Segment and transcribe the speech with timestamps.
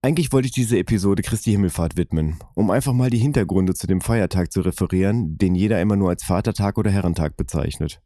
[0.00, 4.00] Eigentlich wollte ich diese Episode Christi Himmelfahrt widmen, um einfach mal die Hintergründe zu dem
[4.00, 8.00] Feiertag zu referieren, den jeder immer nur als Vatertag oder Herrentag bezeichnet.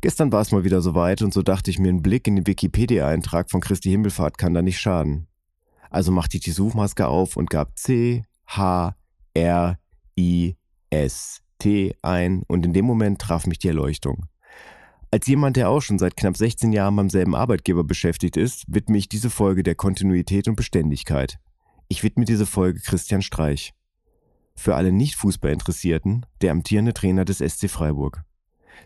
[0.00, 2.46] Gestern war es mal wieder soweit und so dachte ich mir, ein Blick in den
[2.46, 5.26] Wikipedia-Eintrag von Christi Himmelfahrt kann da nicht schaden.
[5.90, 8.94] Also machte ich die Suchmaske auf und gab C, H,
[9.34, 9.78] R,
[10.16, 10.56] I,
[10.90, 14.26] S, T ein und in dem Moment traf mich die Erleuchtung.
[15.14, 18.98] Als jemand, der auch schon seit knapp 16 Jahren beim selben Arbeitgeber beschäftigt ist, widme
[18.98, 21.38] ich diese Folge der Kontinuität und Beständigkeit.
[21.86, 23.74] Ich widme diese Folge Christian Streich.
[24.56, 28.24] Für alle Nicht-Fußballinteressierten, der amtierende Trainer des SC Freiburg.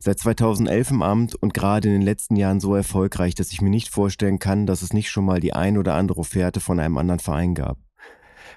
[0.01, 3.71] Seit 2011 im Amt und gerade in den letzten Jahren so erfolgreich, dass ich mir
[3.71, 6.99] nicht vorstellen kann, dass es nicht schon mal die ein oder andere Offerte von einem
[6.99, 7.79] anderen Verein gab.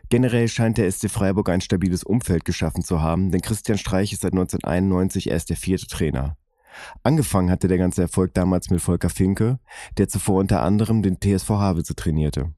[0.09, 4.23] Generell scheint der SC Freiburg ein stabiles Umfeld geschaffen zu haben, denn Christian Streich ist
[4.23, 6.36] seit 1991 erst der vierte Trainer.
[7.03, 9.59] Angefangen hatte der ganze Erfolg damals mit Volker Finke,
[9.98, 12.53] der zuvor unter anderem den TSV Havelse trainierte.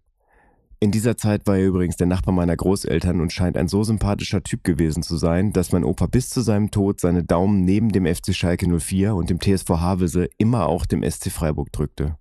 [0.84, 4.44] In dieser Zeit war er übrigens der Nachbar meiner Großeltern und scheint ein so sympathischer
[4.44, 8.05] Typ gewesen zu sein, dass mein Opa bis zu seinem Tod seine Daumen neben dem
[8.05, 12.17] FC Schalke 04 und dem TSV Havelse immer auch dem SC Freiburg drückte.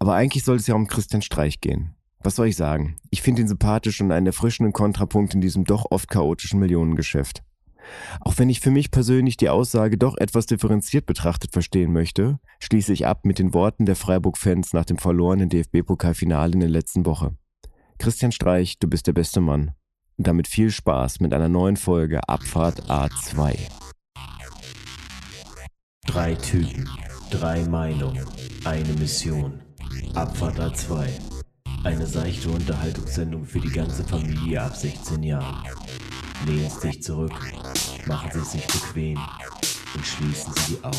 [0.00, 1.94] Aber eigentlich soll es ja um Christian Streich gehen.
[2.18, 2.96] Was soll ich sagen?
[3.10, 7.44] Ich finde ihn sympathisch und einen erfrischenden Kontrapunkt in diesem doch oft chaotischen Millionengeschäft.
[8.20, 12.92] Auch wenn ich für mich persönlich die Aussage doch etwas differenziert betrachtet verstehen möchte, schließe
[12.92, 17.36] ich ab mit den Worten der Freiburg-Fans nach dem verlorenen DFB-Pokalfinale in der letzten Woche.
[17.98, 19.72] Christian Streich, du bist der beste Mann.
[20.18, 23.56] Und damit viel Spaß mit einer neuen Folge Abfahrt A2.
[26.06, 26.88] Drei Typen,
[27.30, 28.24] drei Meinungen,
[28.64, 29.60] eine Mission.
[30.14, 31.08] Abfahrt A2.
[31.84, 35.66] Eine seichte Unterhaltungssendung für die ganze Familie ab 16 Jahren.
[36.46, 37.32] Lehnen Sie sich zurück,
[38.06, 39.18] machen Sie sich bequem
[39.94, 40.96] und schließen Sie die Augen.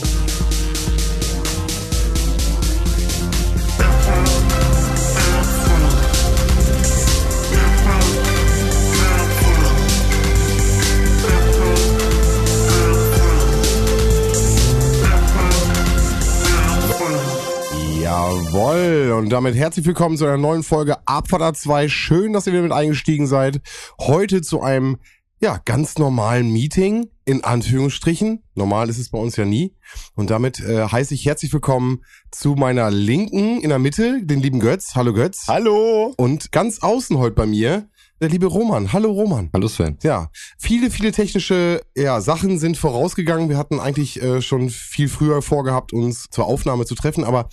[18.01, 21.87] Jawoll, und damit herzlich willkommen zu einer neuen Folge Abfahrt 2.
[21.87, 23.61] Schön, dass ihr wieder mit eingestiegen seid.
[23.99, 24.97] Heute zu einem,
[25.39, 28.43] ja, ganz normalen Meeting, in Anführungsstrichen.
[28.55, 29.75] Normal ist es bei uns ja nie.
[30.15, 34.59] Und damit äh, heiße ich herzlich willkommen zu meiner Linken in der Mitte, den lieben
[34.59, 34.95] Götz.
[34.95, 35.47] Hallo Götz.
[35.47, 36.13] Hallo!
[36.17, 37.87] Und ganz außen heute bei mir,
[38.19, 38.93] der liebe Roman.
[38.93, 39.49] Hallo Roman.
[39.53, 39.97] Hallo Sven.
[40.01, 43.49] Ja, viele, viele technische ja, Sachen sind vorausgegangen.
[43.49, 47.47] Wir hatten eigentlich äh, schon viel früher vorgehabt, uns zur Aufnahme zu treffen, aber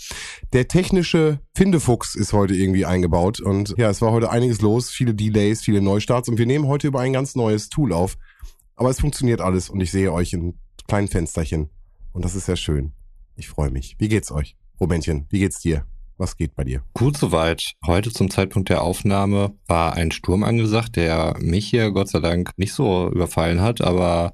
[0.53, 5.15] der technische Findefuchs ist heute irgendwie eingebaut und ja, es war heute einiges los, viele
[5.15, 8.17] Delays, viele Neustarts und wir nehmen heute über ein ganz neues Tool auf.
[8.77, 10.59] Aber es funktioniert alles und ich sehe euch in
[10.89, 11.71] kleinen Fensterchen
[12.13, 12.93] und das ist sehr schön.
[13.37, 13.97] Ich freue mich.
[13.99, 14.57] Wie geht's euch?
[14.81, 15.87] Romäntchen, wie geht's dir?
[16.17, 16.83] Was geht bei dir?
[16.95, 17.73] Gut soweit.
[17.87, 22.53] Heute zum Zeitpunkt der Aufnahme war ein Sturm angesagt, der mich hier Gott sei Dank
[22.57, 24.33] nicht so überfallen hat, aber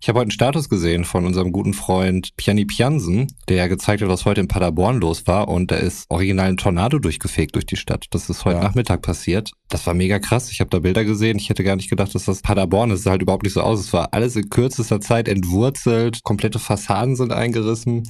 [0.00, 4.10] ich habe heute einen Status gesehen von unserem guten Freund Piani Piansen, der gezeigt hat,
[4.10, 7.76] was heute in Paderborn los war und da ist original ein Tornado durchgefegt durch die
[7.76, 8.04] Stadt.
[8.10, 8.64] Das ist heute Ja.
[8.64, 9.52] Nachmittag passiert.
[9.70, 10.50] Das war mega krass.
[10.50, 11.38] Ich habe da Bilder gesehen.
[11.38, 12.98] Ich hätte gar nicht gedacht, dass das Paderborn ist.
[12.98, 13.80] Es sah halt überhaupt nicht so aus.
[13.80, 16.22] Es war alles in kürzester Zeit entwurzelt.
[16.22, 18.02] Komplette Fassaden sind eingerissen.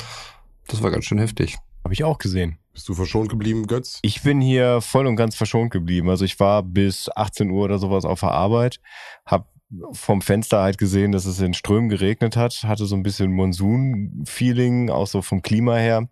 [0.66, 1.58] Das war ganz schön heftig.
[1.84, 2.58] Habe ich auch gesehen.
[2.72, 4.00] Bist du verschont geblieben, Götz?
[4.02, 6.08] Ich bin hier voll und ganz verschont geblieben.
[6.08, 8.80] Also ich war bis 18 Uhr oder sowas auf der Arbeit,
[9.26, 9.48] hab
[9.92, 14.90] vom Fenster halt gesehen, dass es in Strömen geregnet hat, hatte so ein bisschen Monsun-Feeling,
[14.90, 16.08] auch so vom Klima her.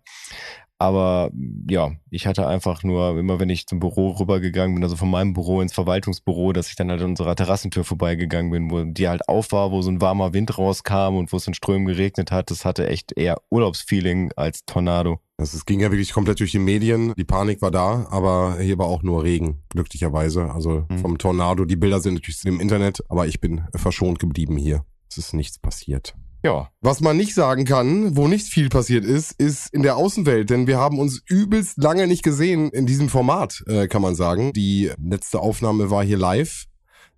[0.83, 1.31] Aber
[1.69, 5.31] ja, ich hatte einfach nur, immer wenn ich zum Büro rübergegangen bin, also von meinem
[5.31, 9.29] Büro ins Verwaltungsbüro, dass ich dann halt an unserer Terrassentür vorbeigegangen bin, wo die halt
[9.29, 12.51] auf war, wo so ein warmer Wind rauskam und wo es in Strömen geregnet hat.
[12.51, 15.19] Das hatte echt eher Urlaubsfeeling als Tornado.
[15.37, 17.13] Also es ging ja wirklich komplett durch die Medien.
[17.17, 20.51] Die Panik war da, aber hier war auch nur Regen, glücklicherweise.
[20.51, 20.97] Also Mhm.
[20.99, 21.63] vom Tornado.
[21.63, 24.83] Die Bilder sind natürlich im Internet, aber ich bin verschont geblieben hier.
[25.09, 26.13] Es ist nichts passiert.
[26.43, 30.49] Ja, Was man nicht sagen kann, wo nicht viel passiert ist, ist in der Außenwelt,
[30.49, 34.51] denn wir haben uns übelst lange nicht gesehen in diesem Format, äh, kann man sagen.
[34.51, 36.65] Die letzte Aufnahme war hier live.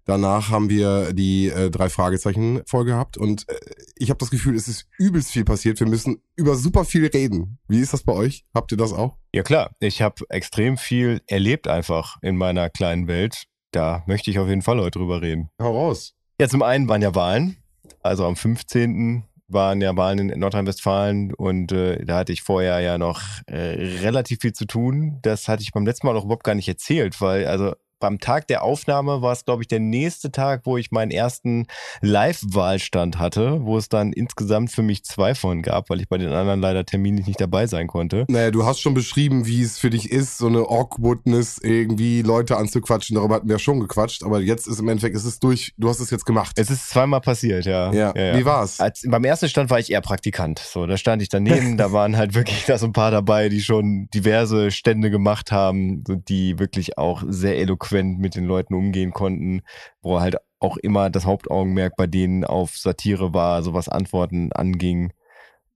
[0.05, 3.55] Danach haben wir die äh, drei Fragezeichen voll gehabt und äh,
[3.95, 5.79] ich habe das Gefühl, es ist übelst viel passiert.
[5.79, 7.57] Wir müssen über super viel reden.
[7.67, 8.45] Wie ist das bei euch?
[8.53, 9.17] Habt ihr das auch?
[9.33, 13.45] Ja klar, ich habe extrem viel erlebt einfach in meiner kleinen Welt.
[13.71, 15.49] Da möchte ich auf jeden Fall heute drüber reden.
[15.59, 16.13] Hau raus.
[16.39, 17.57] Ja, zum einen waren ja Wahlen.
[18.05, 19.23] Also am 15.
[19.47, 23.55] waren ja Wahlen in Nordrhein-Westfalen und äh, da hatte ich vorher ja noch äh,
[24.03, 25.17] relativ viel zu tun.
[25.23, 28.47] Das hatte ich beim letzten Mal auch überhaupt gar nicht erzählt, weil also beim Tag
[28.47, 31.67] der Aufnahme war es, glaube ich, der nächste Tag, wo ich meinen ersten
[32.01, 36.31] Live-Wahlstand hatte, wo es dann insgesamt für mich zwei von gab, weil ich bei den
[36.31, 38.25] anderen leider terminlich nicht dabei sein konnte.
[38.27, 42.57] Naja, du hast schon beschrieben, wie es für dich ist, so eine Awkwardness, irgendwie Leute
[42.57, 43.15] anzuquatschen.
[43.15, 45.89] Darüber hatten wir ja schon gequatscht, aber jetzt ist im Endeffekt, ist es durch, du
[45.89, 46.57] hast es jetzt gemacht.
[46.59, 47.91] Es ist zweimal passiert, ja.
[47.91, 48.37] Ja, ja, ja.
[48.37, 48.79] wie war's?
[48.79, 50.59] Als, beim ersten Stand war ich eher Praktikant.
[50.59, 53.61] So, da stand ich daneben, da waren halt wirklich da so ein paar dabei, die
[53.61, 59.61] schon diverse Stände gemacht haben, die wirklich auch sehr eloquent mit den Leuten umgehen konnten,
[60.01, 65.11] wo halt auch immer das Hauptaugenmerk bei denen auf Satire war, so was Antworten anging.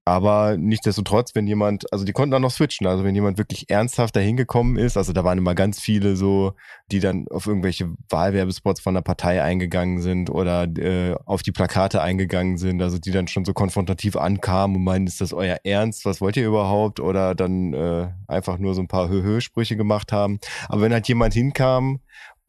[0.09, 4.15] Aber nichtsdestotrotz, wenn jemand, also die konnten dann noch switchen, also wenn jemand wirklich ernsthaft
[4.15, 6.53] dahin gekommen ist, also da waren immer ganz viele so,
[6.91, 12.01] die dann auf irgendwelche Wahlwerbespots von der Partei eingegangen sind oder äh, auf die Plakate
[12.01, 16.05] eingegangen sind, also die dann schon so konfrontativ ankamen und meinen, ist das euer Ernst,
[16.05, 16.99] was wollt ihr überhaupt?
[16.99, 20.39] Oder dann äh, einfach nur so ein paar Hö-Hö-Sprüche gemacht haben.
[20.69, 21.99] Aber wenn halt jemand hinkam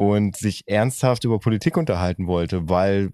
[0.01, 3.13] und sich ernsthaft über Politik unterhalten wollte, weil,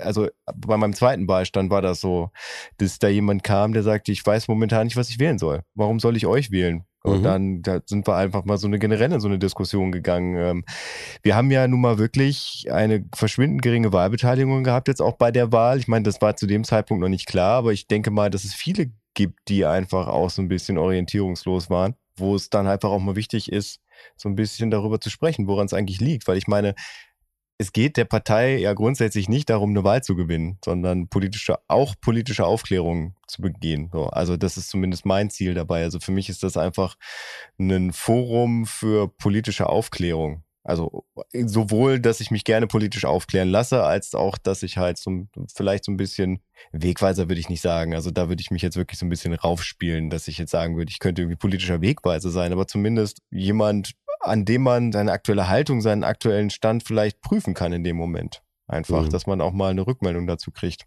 [0.00, 2.30] also bei meinem zweiten Beistand war das so,
[2.78, 5.62] dass da jemand kam, der sagte, ich weiß momentan nicht, was ich wählen soll.
[5.74, 6.84] Warum soll ich euch wählen?
[7.04, 7.22] Und Mhm.
[7.24, 10.36] dann da sind wir einfach mal so eine generelle so eine Diskussion gegangen.
[10.36, 10.64] Ähm,
[11.22, 15.50] Wir haben ja nun mal wirklich eine verschwindend geringe Wahlbeteiligung gehabt jetzt auch bei der
[15.52, 15.78] Wahl.
[15.78, 18.44] Ich meine, das war zu dem Zeitpunkt noch nicht klar, aber ich denke mal, dass
[18.44, 22.90] es viele gibt, die einfach auch so ein bisschen orientierungslos waren, wo es dann einfach
[22.90, 23.80] auch mal wichtig ist,
[24.16, 26.28] so ein bisschen darüber zu sprechen, woran es eigentlich liegt.
[26.28, 26.74] Weil ich meine,
[27.62, 31.94] es geht der Partei ja grundsätzlich nicht darum, eine Wahl zu gewinnen, sondern politische, auch
[32.00, 33.88] politische Aufklärung zu begehen.
[33.92, 35.84] So, also das ist zumindest mein Ziel dabei.
[35.84, 36.96] Also für mich ist das einfach
[37.58, 40.42] ein Forum für politische Aufklärung.
[40.64, 45.26] Also sowohl, dass ich mich gerne politisch aufklären lasse, als auch, dass ich halt so
[45.52, 47.94] vielleicht so ein bisschen Wegweiser würde ich nicht sagen.
[47.94, 50.76] Also da würde ich mich jetzt wirklich so ein bisschen raufspielen, dass ich jetzt sagen
[50.76, 53.92] würde, ich könnte irgendwie politischer Wegweiser sein, aber zumindest jemand,
[54.22, 58.42] an dem man seine aktuelle Haltung, seinen aktuellen Stand vielleicht prüfen kann in dem Moment.
[58.66, 59.10] Einfach, Mhm.
[59.10, 60.86] dass man auch mal eine Rückmeldung dazu kriegt.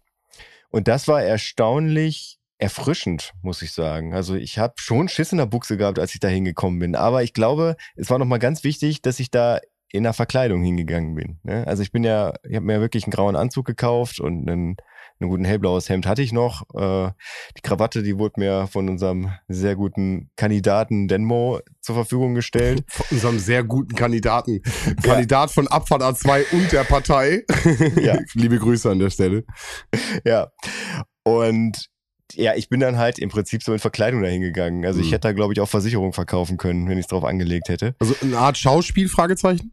[0.70, 4.14] Und das war erstaunlich erfrischend, muss ich sagen.
[4.14, 6.94] Also ich habe schon Schiss in der Buchse gehabt, als ich da hingekommen bin.
[6.96, 9.60] Aber ich glaube, es war nochmal ganz wichtig, dass ich da
[9.92, 11.38] in der Verkleidung hingegangen bin.
[11.44, 11.66] Ne?
[11.66, 14.76] Also ich bin ja, ich habe mir wirklich einen grauen Anzug gekauft und einen,
[15.20, 16.62] einen guten hellblaues Hemd hatte ich noch.
[16.74, 17.10] Äh,
[17.56, 22.84] die Krawatte, die wurde mir von unserem sehr guten Kandidaten Denmo zur Verfügung gestellt.
[22.88, 24.60] Von unserem sehr guten Kandidaten.
[25.02, 27.44] Kandidat von Abfahrt A2 und der Partei.
[28.00, 28.18] Ja.
[28.34, 29.44] Liebe Grüße an der Stelle.
[30.24, 30.48] ja.
[31.24, 31.88] Und
[32.34, 34.84] ja, ich bin dann halt im Prinzip so in Verkleidung dahin gegangen.
[34.84, 35.10] Also ich Mhm.
[35.12, 37.94] hätte da, glaube ich, auch Versicherung verkaufen können, wenn ich es drauf angelegt hätte.
[38.00, 39.72] Also eine Art Schauspiel, Fragezeichen?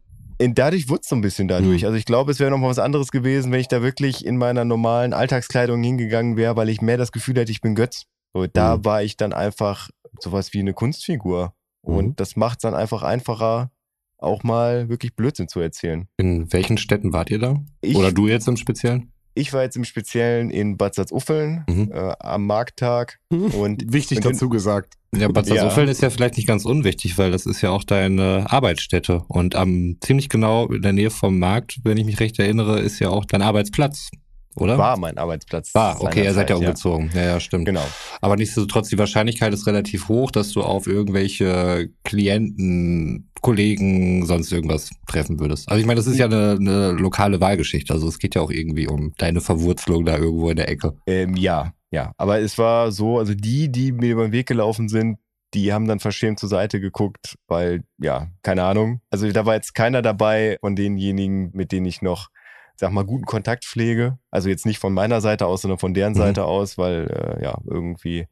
[0.52, 1.82] Dadurch wurde es so ein bisschen dadurch.
[1.82, 1.86] Mhm.
[1.86, 4.36] Also ich glaube, es wäre noch mal was anderes gewesen, wenn ich da wirklich in
[4.36, 8.04] meiner normalen Alltagskleidung hingegangen wäre, weil ich mehr das Gefühl hätte, ich bin Götz.
[8.34, 8.84] So, da Mhm.
[8.84, 9.88] war ich dann einfach
[10.20, 11.54] sowas wie eine Kunstfigur.
[11.80, 12.16] Und Mhm.
[12.16, 13.70] das macht es dann einfach einfacher,
[14.18, 16.08] auch mal wirklich Blödsinn zu erzählen.
[16.18, 17.62] In welchen Städten wart ihr da?
[17.80, 19.12] Ich, Oder du jetzt im Speziellen?
[19.34, 21.90] Ich war jetzt im Speziellen in Bad Salzuffeln Mhm.
[21.92, 24.94] äh, am Markttag und Wichtig und in- dazu gesagt.
[25.16, 25.56] Ja, Bad Ja.
[25.56, 29.22] Salzuffeln ist ja vielleicht nicht ganz unwichtig, weil das ist ja auch deine Arbeitsstätte.
[29.28, 32.98] Und am ziemlich genau in der Nähe vom Markt, wenn ich mich recht erinnere, ist
[33.00, 34.10] ja auch dein Arbeitsplatz,
[34.56, 34.78] oder?
[34.78, 35.74] war mein Arbeitsplatz.
[35.74, 37.10] War, okay, ihr seid ja umgezogen.
[37.14, 37.66] Ja, ja, stimmt.
[37.66, 37.84] Genau.
[38.20, 44.90] Aber nichtsdestotrotz, die Wahrscheinlichkeit ist relativ hoch, dass du auf irgendwelche Klienten, Kollegen, sonst irgendwas
[45.06, 45.68] treffen würdest.
[45.68, 47.92] Also ich meine, das ist ja eine, eine lokale Wahlgeschichte.
[47.92, 50.94] Also es geht ja auch irgendwie um deine Verwurzelung da irgendwo in der Ecke.
[51.06, 52.12] Ähm, ja, ja.
[52.16, 55.18] Aber es war so, also die, die mir über den Weg gelaufen sind,
[55.54, 59.00] die haben dann verschämt zur Seite geguckt, weil, ja, keine Ahnung.
[59.10, 62.28] Also da war jetzt keiner dabei von denjenigen, mit denen ich noch,
[62.76, 64.18] sag mal, guten Kontakt pflege.
[64.30, 66.18] Also jetzt nicht von meiner Seite aus, sondern von deren Mhm.
[66.18, 68.26] Seite aus, weil, äh, ja, irgendwie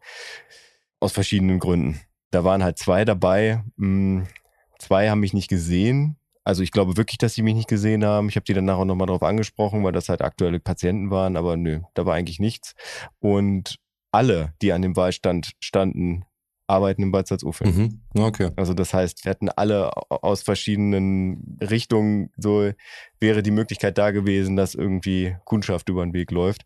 [1.01, 2.01] aus verschiedenen Gründen.
[2.31, 3.63] Da waren halt zwei dabei.
[3.77, 4.27] Mh,
[4.79, 6.17] zwei haben mich nicht gesehen.
[6.45, 8.29] Also ich glaube wirklich, dass sie mich nicht gesehen haben.
[8.29, 11.57] Ich habe die danach auch nochmal drauf angesprochen, weil das halt aktuelle Patienten waren, aber
[11.57, 12.75] nö, da war eigentlich nichts.
[13.21, 13.77] Und
[14.11, 16.25] alle, die an dem Wahlstand standen,
[16.73, 18.01] arbeiten in Bad Salzuflen.
[18.15, 18.23] Mhm.
[18.23, 18.51] Okay.
[18.57, 22.73] Also das heißt, wir hatten alle au- aus verschiedenen Richtungen, so
[23.21, 26.63] wäre die Möglichkeit da gewesen, dass irgendwie Kundschaft über den Weg läuft.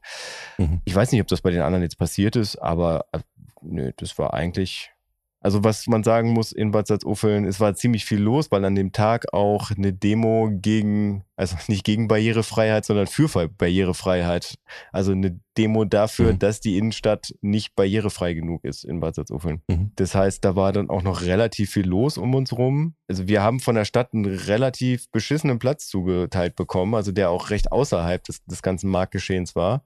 [0.58, 0.80] Mhm.
[0.84, 3.18] Ich weiß nicht, ob das bei den anderen jetzt passiert ist, aber äh,
[3.62, 4.92] nö, das war eigentlich.
[5.40, 8.74] Also was man sagen muss in Bad Salzuffeln, es war ziemlich viel los, weil an
[8.74, 14.56] dem Tag auch eine Demo gegen, also nicht gegen Barrierefreiheit, sondern für Barrierefreiheit.
[14.92, 16.38] Also eine Demo dafür, Mhm.
[16.38, 19.62] dass die Innenstadt nicht barrierefrei genug ist in Bad Salzuffeln.
[19.68, 19.92] Mhm.
[19.96, 22.94] Das heißt, da war dann auch noch relativ viel los um uns rum.
[23.08, 27.50] Also wir haben von der Stadt einen relativ beschissenen Platz zugeteilt bekommen, also der auch
[27.50, 29.84] recht außerhalb des, des ganzen Marktgeschehens war,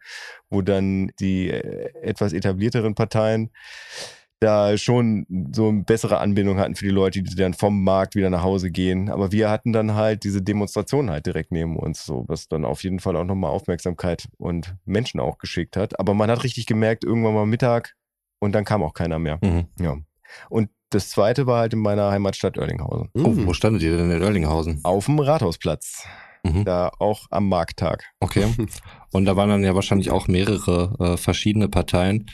[0.49, 3.51] wo dann die äh, etwas etablierteren Parteien
[4.41, 8.31] da schon so eine bessere Anbindung hatten für die Leute, die dann vom Markt wieder
[8.31, 9.11] nach Hause gehen.
[9.11, 12.83] Aber wir hatten dann halt diese Demonstration halt direkt neben uns, so was dann auf
[12.83, 16.01] jeden Fall auch nochmal Aufmerksamkeit und Menschen auch geschickt hat.
[16.01, 17.95] Aber man hat richtig gemerkt, irgendwann mal Mittag
[18.39, 19.39] und dann kam auch keiner mehr.
[19.43, 19.67] Mhm.
[19.79, 19.97] Ja.
[20.49, 23.11] Und das zweite war halt in meiner Heimatstadt Oerlinghausen.
[23.15, 23.47] Oh, Mhm.
[23.47, 24.81] wo standet ihr denn in Oerlinghausen?
[24.85, 26.05] Auf dem Rathausplatz.
[26.43, 26.65] Mhm.
[26.65, 28.05] Da auch am Markttag.
[28.21, 28.47] Okay.
[29.13, 32.31] Und da waren dann ja wahrscheinlich auch mehrere äh, verschiedene Parteien.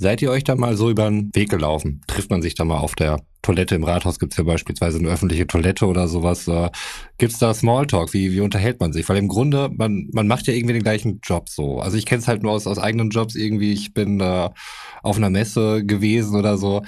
[0.00, 2.02] Seid ihr euch da mal so über den Weg gelaufen?
[2.06, 4.20] Trifft man sich da mal auf der Toilette im Rathaus?
[4.20, 6.46] Gibt's ja beispielsweise eine öffentliche Toilette oder sowas.
[6.46, 6.70] Äh,
[7.18, 8.14] gibt's da Smalltalk?
[8.14, 9.08] Wie, wie unterhält man sich?
[9.08, 11.80] Weil im Grunde, man, man macht ja irgendwie den gleichen Job so.
[11.80, 13.72] Also ich kenne es halt nur aus, aus eigenen Jobs irgendwie.
[13.72, 14.50] Ich bin äh,
[15.02, 16.82] auf einer Messe gewesen oder so.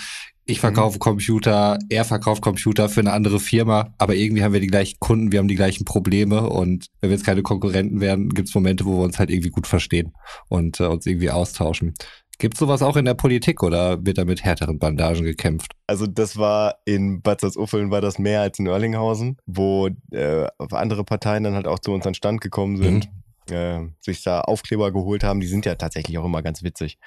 [0.50, 4.66] Ich verkaufe Computer, er verkauft Computer für eine andere Firma, aber irgendwie haben wir die
[4.66, 8.48] gleichen Kunden, wir haben die gleichen Probleme und wenn wir jetzt keine Konkurrenten werden, gibt
[8.48, 10.12] es Momente, wo wir uns halt irgendwie gut verstehen
[10.48, 11.94] und äh, uns irgendwie austauschen.
[12.40, 15.73] Gibt sowas auch in der Politik oder wird da mit härteren Bandagen gekämpft?
[15.87, 21.04] Also das war in Bad Salzuffeln war das mehr als in Oerlinghausen, wo äh, andere
[21.04, 23.11] Parteien dann halt auch zu uns an Stand gekommen sind,
[23.50, 25.40] äh, sich da Aufkleber geholt haben.
[25.40, 26.99] Die sind ja tatsächlich auch immer ganz witzig.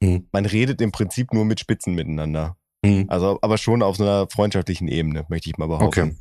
[0.00, 0.26] Mhm.
[0.32, 2.56] Man redet im Prinzip nur mit Spitzen miteinander.
[2.84, 3.04] Mhm.
[3.06, 6.00] Also, aber schon auf so einer freundschaftlichen Ebene, möchte ich mal behaupten.
[6.00, 6.16] Okay.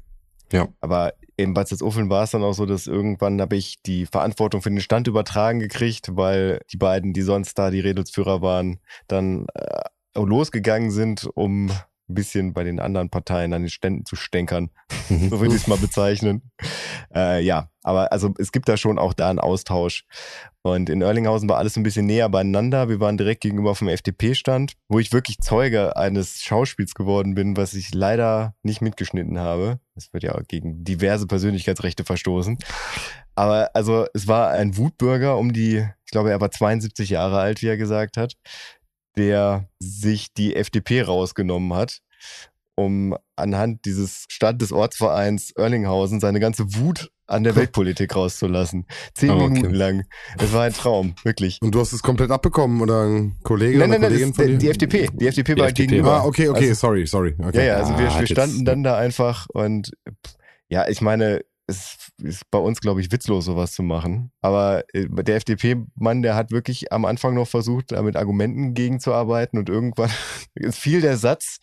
[0.51, 0.67] Ja.
[0.79, 4.61] Aber in Bad Salzuffeln war es dann auch so, dass irgendwann habe ich die Verantwortung
[4.61, 9.45] für den Stand übertragen gekriegt, weil die beiden, die sonst da die Redelsführer waren, dann
[9.53, 9.81] äh,
[10.15, 11.71] losgegangen sind, um
[12.09, 14.69] ein bisschen bei den anderen Parteien an den Ständen zu stänkern.
[15.09, 15.29] Mhm.
[15.29, 16.41] So würde ich es mal bezeichnen.
[17.13, 20.05] Äh, ja, aber also es gibt da schon auch da einen Austausch.
[20.63, 22.87] Und in Oerlinghausen war alles ein bisschen näher beieinander.
[22.87, 27.73] Wir waren direkt gegenüber vom FDP-Stand, wo ich wirklich Zeuge eines Schauspiels geworden bin, was
[27.73, 29.79] ich leider nicht mitgeschnitten habe.
[29.95, 32.57] Das wird ja gegen diverse Persönlichkeitsrechte verstoßen.
[33.35, 37.61] Aber also es war ein Wutbürger um die, ich glaube, er war 72 Jahre alt,
[37.61, 38.35] wie er gesagt hat,
[39.17, 41.99] der sich die FDP rausgenommen hat,
[42.75, 48.85] um anhand dieses Stand des Ortsvereins Oerlinghausen seine ganze Wut an der Weltpolitik rauszulassen.
[49.13, 49.49] Zehn Oh, okay.
[49.49, 50.03] Minuten lang.
[50.37, 51.57] Es war ein Traum, wirklich.
[51.61, 54.47] Und du hast es komplett abbekommen oder ein Kollege Nein, oder nein, nein, Kollegin von
[54.47, 54.57] dir?
[54.57, 55.09] die FDP.
[55.13, 56.21] Die FDP Die war FDP gegenüber.
[56.21, 57.35] Ah, okay, okay, Also- sorry, sorry.
[57.37, 57.57] Okay.
[57.59, 59.91] Ja, ja, also Ah, wir, wir standen dann da einfach und
[60.69, 64.31] ja, ich meine, es ist bei uns, glaube ich, witzlos, sowas zu machen.
[64.41, 69.57] Aber äh, der FDP-Mann, der hat wirklich am Anfang noch versucht, da mit Argumenten gegenzuarbeiten
[69.57, 70.11] und irgendwann
[70.71, 71.59] fiel der Satz.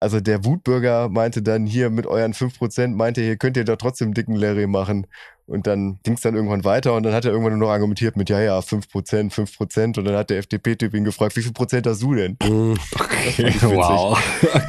[0.00, 4.14] Also der Wutbürger meinte dann hier mit euren 5%, meinte, hier könnt ihr doch trotzdem
[4.14, 5.08] dicken Larry machen.
[5.46, 8.16] Und dann ging es dann irgendwann weiter und dann hat er irgendwann nur noch argumentiert
[8.16, 9.98] mit, ja, ja, 5%, 5%.
[9.98, 12.36] Und dann hat der FDP-Typ ihn gefragt, wie viel Prozent hast du denn?
[13.28, 13.62] Ich witzig.
[13.62, 14.18] wow.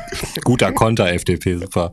[0.44, 1.92] Guter Konter, FDP, super.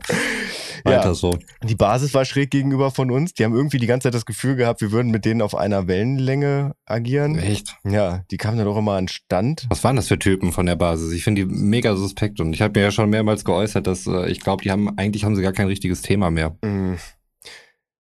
[0.83, 1.13] Weiter Ja.
[1.13, 1.37] so.
[1.63, 3.33] Die Basis war schräg gegenüber von uns.
[3.33, 5.87] Die haben irgendwie die ganze Zeit das Gefühl gehabt, wir würden mit denen auf einer
[5.87, 7.37] Wellenlänge agieren.
[7.37, 7.75] Echt?
[7.83, 9.65] Ja, die kamen dann auch immer an Stand.
[9.69, 11.11] Was waren das für Typen von der Basis?
[11.13, 14.29] Ich finde die mega suspekt und ich habe mir ja schon mehrmals geäußert, dass äh,
[14.29, 16.55] ich glaube, die haben eigentlich haben sie gar kein richtiges Thema mehr.
[16.63, 16.95] Mm.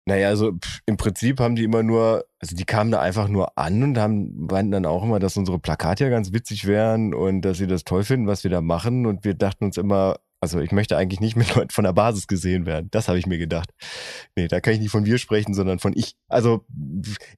[0.05, 3.57] Naja, also pff, im Prinzip haben die immer nur, also die kamen da einfach nur
[3.59, 7.41] an und haben, meinten dann auch immer, dass unsere Plakate ja ganz witzig wären und
[7.41, 9.05] dass sie das toll finden, was wir da machen.
[9.05, 12.27] Und wir dachten uns immer, also ich möchte eigentlich nicht mit Leuten von der Basis
[12.27, 12.87] gesehen werden.
[12.91, 13.69] Das habe ich mir gedacht.
[14.35, 16.15] Nee, da kann ich nicht von wir sprechen, sondern von ich.
[16.27, 16.65] Also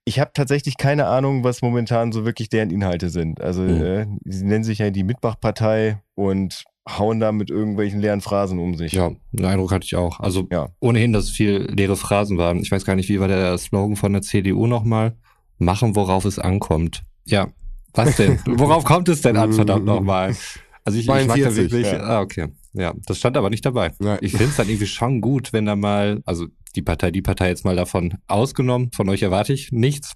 [0.06, 3.42] ich habe tatsächlich keine Ahnung, was momentan so wirklich deren Inhalte sind.
[3.42, 3.82] Also Mhm.
[3.84, 8.76] äh, sie nennen sich ja die Mitmachpartei und hauen da mit irgendwelchen leeren Phrasen um
[8.76, 8.92] sich.
[8.94, 10.20] Ja, den Eindruck hatte ich auch.
[10.20, 10.70] Also Ja.
[10.80, 12.60] ohnehin, dass es viel leere Phrasen waren.
[12.60, 15.16] Ich weiß gar nicht, wie war der Slogan von der CDU nochmal?
[15.60, 17.04] Machen, worauf es ankommt.
[17.26, 17.50] Ja,
[17.94, 18.40] was denn?
[18.46, 20.36] worauf kommt es denn an, verdammt nochmal?
[20.84, 22.00] Also ich, ich mag da 42, wirklich, ja.
[22.00, 22.48] ah, okay.
[22.74, 23.94] Ja, das stand aber nicht dabei.
[24.00, 24.20] Nein.
[24.22, 27.50] Ich finde es dann irgendwie schon gut, wenn da mal, also die Partei, die Partei
[27.50, 30.14] jetzt mal davon ausgenommen, von euch erwarte ich nichts.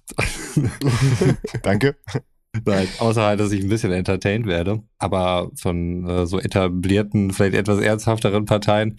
[1.62, 1.96] Danke.
[2.64, 4.82] Nein, außer halt, dass ich ein bisschen entertained werde.
[4.98, 8.96] Aber von äh, so etablierten, vielleicht etwas ernsthafteren Parteien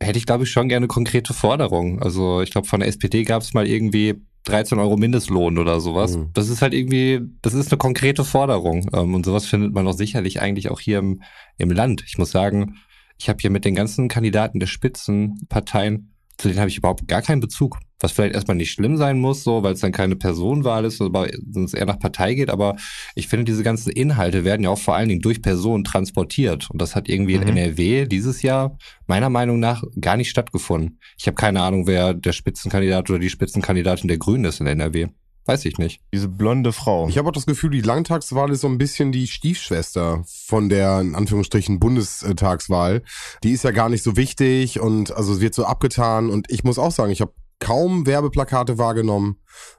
[0.00, 2.02] hätte ich, glaube ich, schon gerne konkrete Forderungen.
[2.02, 6.16] Also ich glaube, von der SPD gab es mal irgendwie 13 Euro Mindestlohn oder sowas.
[6.16, 6.30] Mhm.
[6.34, 8.88] Das ist halt irgendwie, das ist eine konkrete Forderung.
[8.92, 11.22] Ähm, und sowas findet man doch sicherlich eigentlich auch hier im,
[11.58, 12.02] im Land.
[12.06, 12.76] Ich muss sagen,
[13.18, 17.22] ich habe hier mit den ganzen Kandidaten der Spitzenparteien, zu denen habe ich überhaupt gar
[17.22, 17.78] keinen Bezug.
[18.02, 21.28] Was vielleicht erstmal nicht schlimm sein muss, so, weil es dann keine Personenwahl ist, aber
[21.28, 22.50] es eher nach Partei geht.
[22.50, 22.74] Aber
[23.14, 26.68] ich finde, diese ganzen Inhalte werden ja auch vor allen Dingen durch Personen transportiert.
[26.70, 27.56] Und das hat irgendwie in Mhm.
[27.56, 30.98] NRW dieses Jahr meiner Meinung nach gar nicht stattgefunden.
[31.16, 35.06] Ich habe keine Ahnung, wer der Spitzenkandidat oder die Spitzenkandidatin der Grünen ist in NRW.
[35.44, 36.00] Weiß ich nicht.
[36.12, 37.08] Diese blonde Frau.
[37.08, 41.00] Ich habe auch das Gefühl, die Landtagswahl ist so ein bisschen die Stiefschwester von der,
[41.00, 43.02] in Anführungsstrichen, Bundestagswahl.
[43.42, 46.30] Die ist ja gar nicht so wichtig und also es wird so abgetan.
[46.30, 49.36] Und ich muss auch sagen, ich habe kaum Werbeplakate wahrgenommen.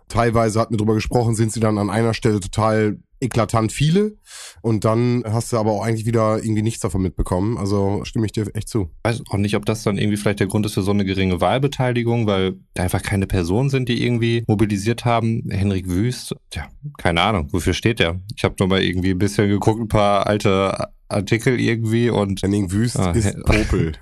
[0.08, 4.18] Teilweise hat mir drüber gesprochen, sind sie dann an einer Stelle total eklatant viele
[4.62, 7.58] und dann hast du aber auch eigentlich wieder irgendwie nichts davon mitbekommen.
[7.58, 8.90] Also stimme ich dir echt zu.
[9.06, 11.06] Ich weiß auch nicht, ob das dann irgendwie vielleicht der Grund ist für so eine
[11.06, 15.44] geringe Wahlbeteiligung, weil da einfach keine Personen sind, die irgendwie mobilisiert haben.
[15.50, 18.20] Henrik Wüst, ja, keine Ahnung, wofür steht der?
[18.36, 22.42] Ich habe nur mal irgendwie ein bisschen geguckt, ein paar alte Artikel irgendwie und.
[22.42, 23.94] Henning Wüst ah, ist Popel.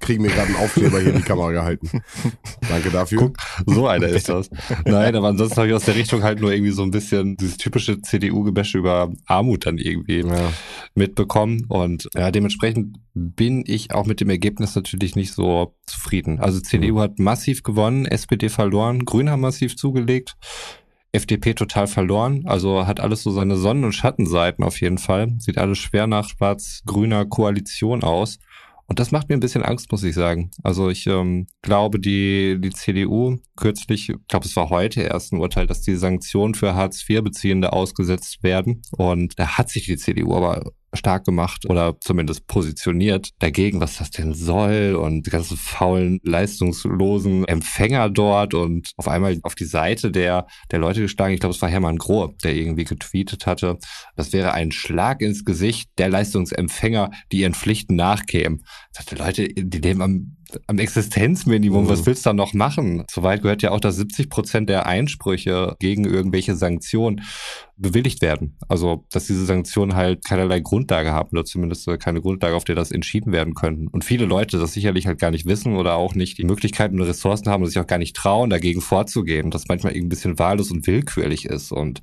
[0.00, 2.02] kriegen wir gerade einen Aufkleber hier in die Kamera gehalten.
[2.68, 3.18] Danke dafür.
[3.18, 3.36] Guck,
[3.66, 4.50] so einer ist das.
[4.84, 7.56] Nein, aber ansonsten habe ich aus der Richtung halt nur irgendwie so ein bisschen dieses
[7.56, 10.52] typische CDU-Gebäsche über Armut dann irgendwie ja.
[10.94, 11.66] mitbekommen.
[11.68, 16.40] Und ja, dementsprechend bin ich auch mit dem Ergebnis natürlich nicht so zufrieden.
[16.40, 17.00] Also CDU mhm.
[17.00, 20.36] hat massiv gewonnen, SPD verloren, Grün haben massiv zugelegt.
[21.12, 22.42] FDP total verloren.
[22.46, 25.34] Also hat alles so seine Sonnen- und Schattenseiten auf jeden Fall.
[25.38, 28.38] Sieht alles schwer nach schwarz-grüner Koalition aus.
[28.86, 30.50] Und das macht mir ein bisschen Angst, muss ich sagen.
[30.62, 35.40] Also ich ähm, glaube, die, die CDU kürzlich, ich glaube, es war heute erst ein
[35.40, 38.82] Urteil, dass die Sanktionen für Hartz-IV-Beziehende ausgesetzt werden.
[38.92, 44.10] Und da hat sich die CDU aber stark gemacht oder zumindest positioniert dagegen, was das
[44.10, 50.10] denn soll und die ganzen faulen, leistungslosen Empfänger dort und auf einmal auf die Seite
[50.10, 51.34] der, der Leute geschlagen.
[51.34, 53.78] Ich glaube, es war Hermann Groh, der irgendwie getweetet hatte,
[54.16, 58.64] das wäre ein Schlag ins Gesicht der Leistungsempfänger, die ihren Pflichten nachkämen.
[58.92, 61.88] Ich dachte, Leute, die leben am am Existenzminimum, mhm.
[61.88, 63.04] was willst du da noch machen?
[63.10, 67.22] Soweit gehört ja auch, dass 70 Prozent der Einsprüche gegen irgendwelche Sanktionen
[67.78, 68.56] bewilligt werden.
[68.68, 72.90] Also, dass diese Sanktionen halt keinerlei Grundlage haben oder zumindest keine Grundlage, auf der das
[72.90, 73.86] entschieden werden könnten.
[73.88, 77.06] Und viele Leute das sicherlich halt gar nicht wissen oder auch nicht die Möglichkeiten und
[77.06, 79.50] Ressourcen haben und sich auch gar nicht trauen, dagegen vorzugehen.
[79.50, 81.72] Das manchmal ein bisschen wahllos und willkürlich ist.
[81.72, 82.02] Und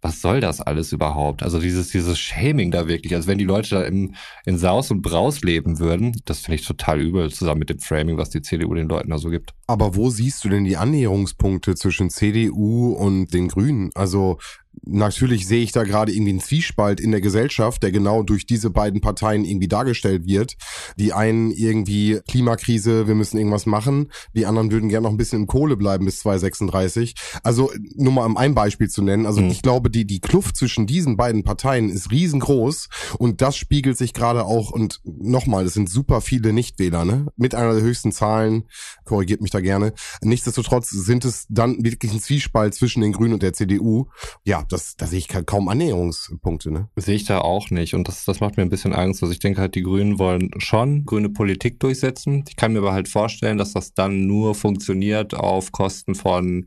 [0.00, 1.42] was soll das alles überhaupt?
[1.42, 5.02] Also dieses, dieses Shaming da wirklich, als wenn die Leute da in, in Saus und
[5.02, 8.74] Braus leben würden, das finde ich total übel, zusammen mit dem Framing, was die CDU
[8.74, 9.52] den Leuten da so gibt.
[9.66, 13.90] Aber wo siehst du denn die Annäherungspunkte zwischen CDU und den Grünen?
[13.94, 14.38] Also
[14.82, 18.70] natürlich sehe ich da gerade irgendwie einen Zwiespalt in der Gesellschaft, der genau durch diese
[18.70, 20.56] beiden Parteien irgendwie dargestellt wird.
[20.96, 24.10] Die einen irgendwie Klimakrise, wir müssen irgendwas machen.
[24.34, 27.14] Die anderen würden gerne noch ein bisschen im Kohle bleiben bis 2036.
[27.42, 29.26] Also nur mal um ein Beispiel zu nennen.
[29.26, 29.50] Also mhm.
[29.50, 34.14] ich glaube, die, die Kluft zwischen diesen beiden Parteien ist riesengroß und das spiegelt sich
[34.14, 37.26] gerade auch und nochmal, es sind super viele Nichtwähler, ne?
[37.36, 38.64] Mit einer der höchsten Zahlen,
[39.04, 39.92] korrigiert mich da gerne.
[40.22, 44.06] Nichtsdestotrotz sind es dann wirklich ein Zwiespalt zwischen den Grünen und der CDU.
[44.44, 46.88] Ja, das, da sehe ich kaum Annäherungspunkte, ne?
[46.96, 47.94] Sehe ich da auch nicht.
[47.94, 49.22] Und das, das macht mir ein bisschen Angst.
[49.22, 52.44] Also ich denke halt, die Grünen wollen schon grüne Politik durchsetzen.
[52.48, 56.66] Ich kann mir aber halt vorstellen, dass das dann nur funktioniert auf Kosten von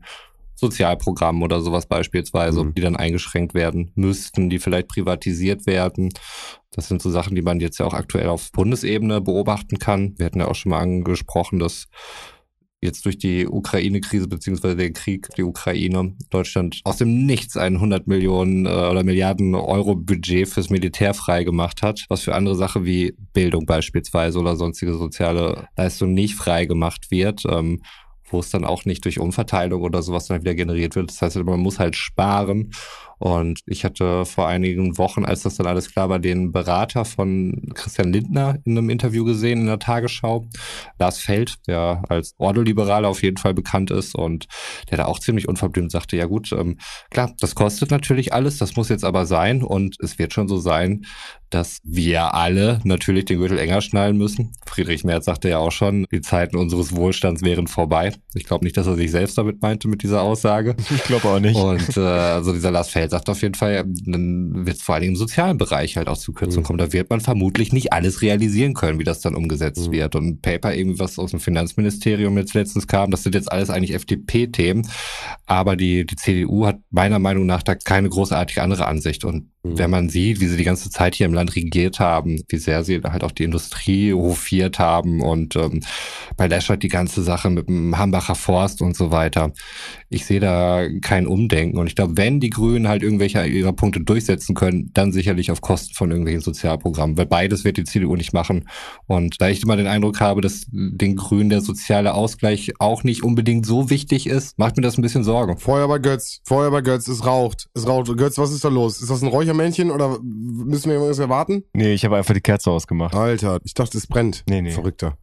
[0.56, 2.74] Sozialprogrammen oder sowas beispielsweise, mhm.
[2.74, 6.10] die dann eingeschränkt werden müssten, die vielleicht privatisiert werden.
[6.70, 10.14] Das sind so Sachen, die man jetzt ja auch aktuell auf Bundesebene beobachten kann.
[10.16, 11.86] Wir hatten ja auch schon mal angesprochen, dass
[12.84, 18.06] jetzt durch die Ukraine-Krise beziehungsweise den Krieg die Ukraine Deutschland aus dem Nichts ein 100
[18.06, 23.14] Millionen äh, oder Milliarden Euro Budget fürs Militär freigemacht hat, was für andere Sachen wie
[23.32, 27.42] Bildung beispielsweise oder sonstige soziale Leistungen nicht freigemacht wird.
[27.48, 27.80] Ähm,
[28.30, 31.10] wo es dann auch nicht durch Umverteilung oder sowas dann wieder generiert wird.
[31.10, 32.72] Das heißt, man muss halt sparen
[33.18, 37.70] und ich hatte vor einigen Wochen, als das dann alles klar war, den Berater von
[37.74, 40.48] Christian Lindner in einem Interview gesehen in der Tagesschau.
[40.98, 44.46] Lars Feld, der als Ordoliberaler auf jeden Fall bekannt ist und
[44.90, 46.78] der da auch ziemlich unverblümt sagte, ja gut, ähm,
[47.10, 50.58] klar, das kostet natürlich alles, das muss jetzt aber sein und es wird schon so
[50.58, 51.06] sein,
[51.54, 54.52] dass wir alle natürlich den Gürtel enger schnallen müssen.
[54.66, 58.12] Friedrich Merz sagte ja auch schon, die Zeiten unseres Wohlstands wären vorbei.
[58.34, 60.74] Ich glaube nicht, dass er sich selbst damit meinte mit dieser Aussage.
[60.90, 61.56] Ich glaube auch nicht.
[61.56, 65.02] Und äh, also dieser Lars Feld sagt auf jeden Fall, dann wird es vor allen
[65.02, 66.66] Dingen im sozialen Bereich halt auch zu Kürzungen mhm.
[66.66, 66.78] kommen.
[66.78, 69.92] Da wird man vermutlich nicht alles realisieren können, wie das dann umgesetzt mhm.
[69.92, 70.16] wird.
[70.16, 73.70] Und ein Paper, irgendwie was aus dem Finanzministerium jetzt letztens kam, das sind jetzt alles
[73.70, 74.88] eigentlich FDP-Themen.
[75.46, 79.24] Aber die, die CDU hat meiner Meinung nach da keine großartige andere Ansicht.
[79.24, 79.78] Und mhm.
[79.78, 82.84] wenn man sieht, wie sie die ganze Zeit hier im Land regiert haben, wie sehr
[82.84, 85.80] sie halt auch die Industrie hofiert haben und ähm,
[86.36, 89.52] bei Laschet die ganze Sache mit dem Hambacher Forst und so weiter.
[90.08, 91.78] Ich sehe da kein Umdenken.
[91.78, 95.60] Und ich glaube, wenn die Grünen halt irgendwelche ihrer Punkte durchsetzen können, dann sicherlich auf
[95.60, 98.68] Kosten von irgendwelchen Sozialprogrammen, weil beides wird die CDU nicht machen.
[99.06, 103.22] Und da ich immer den Eindruck habe, dass den Grünen der soziale Ausgleich auch nicht
[103.22, 105.56] unbedingt so wichtig ist, macht mir das ein bisschen Sorge.
[105.56, 108.14] Feuer bei Götz, Feuer bei Götz, es raucht, es raucht.
[108.16, 109.00] Götz, was ist da los?
[109.00, 111.64] Ist das ein Räuchermännchen oder müssen wir irgendwas erwarten?
[111.72, 113.14] Nee, ich habe einfach die Kerze ausgemacht.
[113.14, 114.44] Alter, ich dachte, es brennt.
[114.48, 114.70] Nee, nee.
[114.70, 115.18] Verrückter.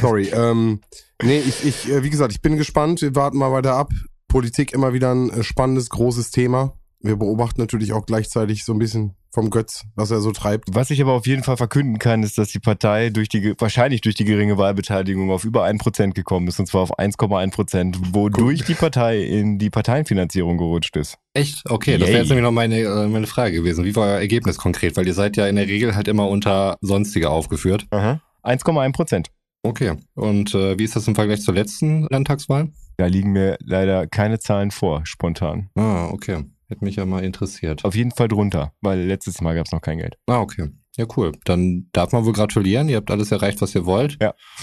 [0.00, 0.80] Sorry, ähm,
[1.22, 3.02] nee, ich, ich, äh, wie gesagt, ich bin gespannt.
[3.02, 3.90] Wir warten mal weiter ab.
[4.28, 6.74] Politik immer wieder ein äh, spannendes, großes Thema.
[7.02, 10.68] Wir beobachten natürlich auch gleichzeitig so ein bisschen vom Götz, was er so treibt.
[10.72, 14.00] Was ich aber auf jeden Fall verkünden kann, ist, dass die Partei durch die, wahrscheinlich
[14.00, 17.98] durch die geringe Wahlbeteiligung auf über ein Prozent gekommen ist, und zwar auf 1,1 Prozent,
[18.12, 21.16] wodurch die Partei in die Parteienfinanzierung gerutscht ist.
[21.32, 21.62] Echt?
[21.70, 22.20] Okay, das wäre Yay.
[22.20, 23.84] jetzt nämlich noch meine, äh, meine Frage gewesen.
[23.84, 24.96] Wie war euer Ergebnis konkret?
[24.96, 27.86] Weil ihr seid ja in der Regel halt immer unter sonstige aufgeführt.
[27.90, 28.20] Aha.
[28.42, 29.28] 1,1 Prozent.
[29.62, 29.92] Okay.
[30.14, 32.72] Und äh, wie ist das im Vergleich zur letzten Landtagswahl?
[32.96, 35.70] Da liegen mir leider keine Zahlen vor, spontan.
[35.74, 36.44] Ah, okay.
[36.70, 37.84] Hätte mich ja mal interessiert.
[37.84, 40.16] Auf jeden Fall drunter, weil letztes Mal gab es noch kein Geld.
[40.28, 40.68] Ah, okay.
[40.96, 41.32] Ja, cool.
[41.44, 42.88] Dann darf man wohl gratulieren.
[42.88, 44.18] Ihr habt alles erreicht, was ihr wollt.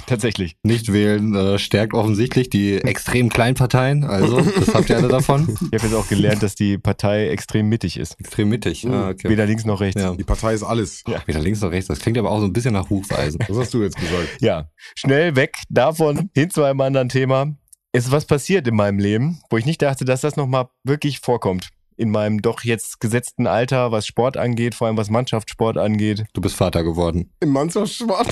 [0.06, 0.58] Tatsächlich.
[0.62, 4.04] Nicht wählen äh, stärkt offensichtlich die extrem kleinen Parteien.
[4.04, 5.48] Also, das habt ihr alle davon.
[5.72, 8.17] Ich habe jetzt auch gelernt, dass die Partei extrem mittig ist.
[8.20, 8.88] Extrem mittig.
[8.88, 9.30] Ah, okay.
[9.30, 10.02] Weder links noch rechts.
[10.02, 10.15] Ja.
[10.15, 11.04] Die Partei ist alles.
[11.26, 11.88] Weder links noch rechts.
[11.88, 13.39] Das klingt aber auch so ein bisschen nach Hufeisen.
[13.48, 14.38] Was hast du jetzt gesagt?
[14.39, 17.54] Ja, schnell weg davon hin zu einem anderen Thema.
[17.91, 21.20] Es ist was passiert in meinem Leben, wo ich nicht dachte, dass das nochmal wirklich
[21.20, 21.70] vorkommt.
[21.97, 26.25] In meinem doch jetzt gesetzten Alter, was Sport angeht, vor allem was Mannschaftssport angeht.
[26.33, 27.31] Du bist Vater geworden.
[27.39, 28.27] Im Mannschaftssport?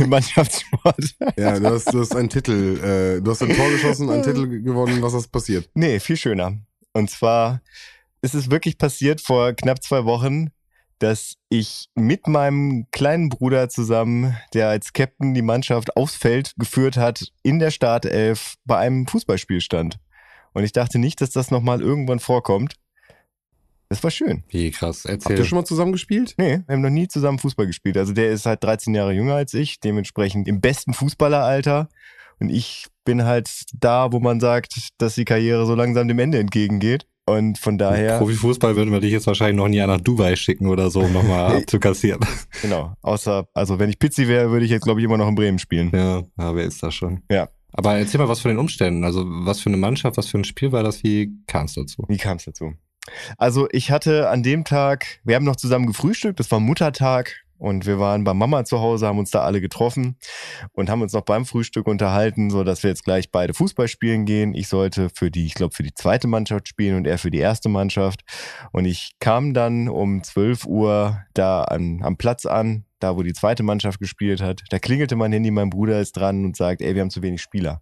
[0.06, 1.16] Mannschaftssport.
[1.38, 2.78] ja, du hast, du hast einen Titel,
[3.18, 5.00] äh, du hast ein Tor geschossen, einen Titel gewonnen.
[5.00, 5.70] Was ist passiert?
[5.74, 6.58] Nee, viel schöner.
[6.92, 7.62] Und zwar
[8.20, 10.50] ist es wirklich passiert vor knapp zwei Wochen,
[10.98, 16.96] dass ich mit meinem kleinen Bruder zusammen, der als Captain die Mannschaft aufs Feld geführt
[16.96, 19.98] hat, in der Startelf bei einem Fußballspiel stand.
[20.52, 22.74] Und ich dachte nicht, dass das nochmal irgendwann vorkommt.
[23.92, 24.42] Das war schön.
[24.48, 25.04] Wie krass.
[25.04, 25.38] Habt Erzähl.
[25.38, 26.34] ihr schon mal zusammen gespielt?
[26.38, 27.98] Nee, wir haben noch nie zusammen Fußball gespielt.
[27.98, 31.90] Also der ist halt 13 Jahre jünger als ich, dementsprechend im besten Fußballeralter.
[32.40, 36.38] Und ich bin halt da, wo man sagt, dass die Karriere so langsam dem Ende
[36.38, 37.06] entgegengeht.
[37.26, 40.68] Und von daher, Profifußball würden wir dich jetzt wahrscheinlich noch ein Jahr nach Dubai schicken
[40.68, 42.20] oder so, um nochmal abzukassieren.
[42.62, 45.34] genau, außer, also wenn ich Pizzi wäre, würde ich jetzt, glaube ich, immer noch in
[45.34, 45.90] Bremen spielen.
[45.94, 47.22] Ja, ja, wer ist das schon?
[47.30, 47.48] Ja.
[47.74, 49.04] Aber erzähl mal was von den Umständen.
[49.04, 51.02] Also, was für eine Mannschaft, was für ein Spiel war das?
[51.04, 52.04] Wie kam es dazu?
[52.08, 52.74] Wie kam es dazu?
[53.36, 57.86] Also ich hatte an dem Tag, wir haben noch zusammen gefrühstückt, das war Muttertag und
[57.86, 60.16] wir waren bei Mama zu Hause, haben uns da alle getroffen
[60.72, 64.24] und haben uns noch beim Frühstück unterhalten, so dass wir jetzt gleich beide Fußball spielen
[64.24, 64.52] gehen.
[64.52, 67.38] Ich sollte für die, ich glaube für die zweite Mannschaft spielen und er für die
[67.38, 68.22] erste Mannschaft.
[68.72, 73.32] Und ich kam dann um 12 Uhr da an, am Platz an, da wo die
[73.32, 74.62] zweite Mannschaft gespielt hat.
[74.70, 77.42] Da klingelte mein Handy, mein Bruder ist dran und sagt, ey, wir haben zu wenig
[77.42, 77.80] Spieler.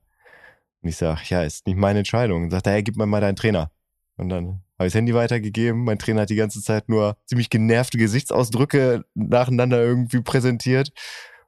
[0.83, 2.45] Und ich sag, ja, ist nicht meine Entscheidung.
[2.45, 3.71] Und sagt er, hey, gib mir mal deinen Trainer.
[4.19, 5.85] Und dann habe ich das Handy weitergegeben.
[5.85, 10.91] Mein Trainer hat die ganze Zeit nur ziemlich genervte Gesichtsausdrücke nacheinander irgendwie präsentiert.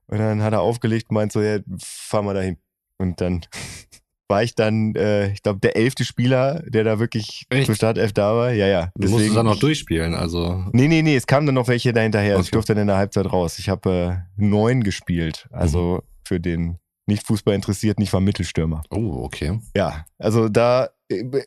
[0.07, 2.59] Und dann hat er aufgelegt und meint so, ja, fahr mal dahin.
[2.99, 3.41] Und dann
[4.29, 7.65] war ich dann, äh, ich glaube, der elfte Spieler, der da wirklich Echt?
[7.67, 8.53] zur Startelf da war.
[8.53, 8.91] Ja, ja.
[8.97, 10.67] Du musstest dann noch durchspielen, also.
[10.73, 12.35] Nee, nee, nee, es kamen dann noch welche dahinterher.
[12.35, 12.51] Ich Okay.
[12.53, 13.59] durfte dann in der Halbzeit raus.
[13.59, 15.49] Ich habe äh, neun gespielt.
[15.51, 18.83] Also für den nicht Fußball interessierten, ich war Mittelstürmer.
[18.91, 19.59] Oh, okay.
[19.75, 20.91] Ja, also da,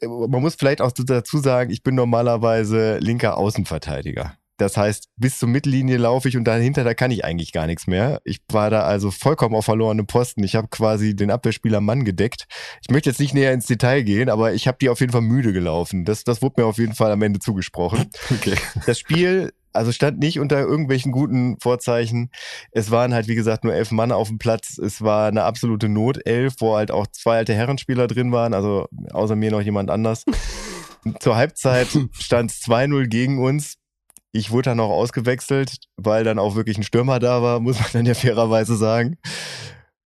[0.02, 4.38] man muss vielleicht auch dazu sagen, ich bin normalerweise linker Außenverteidiger.
[4.58, 7.88] Das heißt, bis zur Mittellinie laufe ich und dahinter, da kann ich eigentlich gar nichts
[7.88, 8.22] mehr.
[8.24, 10.44] Ich war da also vollkommen auf verlorene Posten.
[10.44, 12.46] Ich habe quasi den Abwehrspieler Mann gedeckt.
[12.82, 15.22] Ich möchte jetzt nicht näher ins Detail gehen, aber ich habe die auf jeden Fall
[15.22, 16.06] müde gelaufen.
[16.06, 18.10] Das, das wurde mir auf jeden Fall am Ende zugesprochen.
[18.36, 18.56] Okay.
[18.86, 22.30] Das Spiel, also stand nicht unter irgendwelchen guten Vorzeichen.
[22.72, 24.78] Es waren halt, wie gesagt, nur elf Mann auf dem Platz.
[24.78, 29.36] Es war eine absolute Notelf, wo halt auch zwei alte Herrenspieler drin waren, also außer
[29.36, 30.24] mir noch jemand anders.
[31.20, 33.76] Zur Halbzeit stand es 2-0 gegen uns.
[34.32, 37.88] Ich wurde dann auch ausgewechselt, weil dann auch wirklich ein Stürmer da war, muss man
[37.94, 39.18] dann ja fairerweise sagen.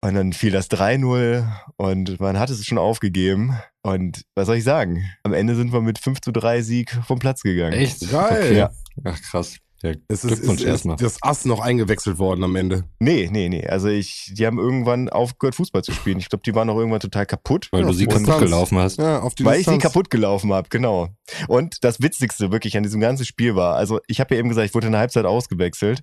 [0.04, 3.56] Und dann fiel das 3-0 und man hat es schon aufgegeben.
[3.82, 5.04] Und was soll ich sagen?
[5.22, 7.74] Am Ende sind wir mit 5 zu 3 Sieg vom Platz gegangen.
[7.74, 8.10] Echt?
[8.10, 8.42] Geil.
[8.42, 8.58] Okay.
[8.58, 8.70] Ja.
[9.04, 9.58] Ach, krass.
[9.82, 10.96] Ja, Es ist, ist, ist erstmal.
[10.96, 12.84] das Ass noch eingewechselt worden am Ende.
[13.00, 13.66] Nee, nee, nee.
[13.66, 16.18] Also ich, die haben irgendwann aufgehört, Fußball zu spielen.
[16.18, 17.68] Ich glaube, die waren auch irgendwann total kaputt.
[17.72, 18.26] Weil Ja, du sie Distanz.
[18.28, 18.98] kaputt gelaufen hast.
[18.98, 19.82] Ja, auf die Weil ich sie Distanz.
[19.82, 21.08] kaputt gelaufen habe, genau.
[21.48, 24.66] Und das Witzigste wirklich an diesem ganzen Spiel war, also ich habe ja eben gesagt,
[24.68, 26.02] ich wurde in der Halbzeit ausgewechselt.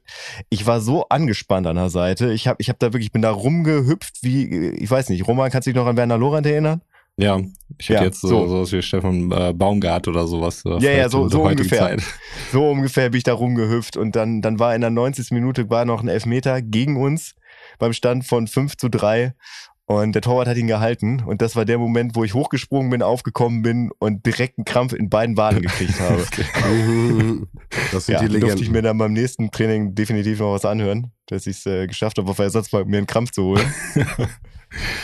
[0.50, 2.34] Ich war so angespannt an der Seite.
[2.34, 5.50] Ich habe ich hab da wirklich, ich bin da rumgehüpft wie, ich weiß nicht, Roman,
[5.52, 6.82] kannst du dich noch an Werner Lorand erinnern?
[7.22, 7.40] Ja,
[7.78, 8.48] ich hätte Ja, jetzt so, so.
[8.48, 10.64] sowas wie Stefan äh, Baumgart oder sowas.
[10.66, 11.80] äh, Ja, ja, so- so ungefähr.
[11.80, 12.04] Zeit.
[12.52, 15.32] So ungefähr bin ich da rumgehüpft und dann, dann war in der 90.
[15.32, 17.36] Minute war noch ein Elfmeter gegen uns
[17.78, 19.34] beim Stand von 5 zu 3
[19.86, 23.02] und der Torwart hat ihn gehalten und das war der Moment, wo ich hochgesprungen bin,
[23.02, 26.26] aufgekommen bin und direkt einen Krampf in beiden Waden gekriegt habe.
[27.92, 28.72] Das sind ja, die durfte ich Legenden.
[28.74, 32.30] mir dann beim nächsten Training definitiv noch was anhören, dass ich es äh, geschafft habe,
[32.30, 33.66] auf Ersatzbank mir einen Krampf zu holen.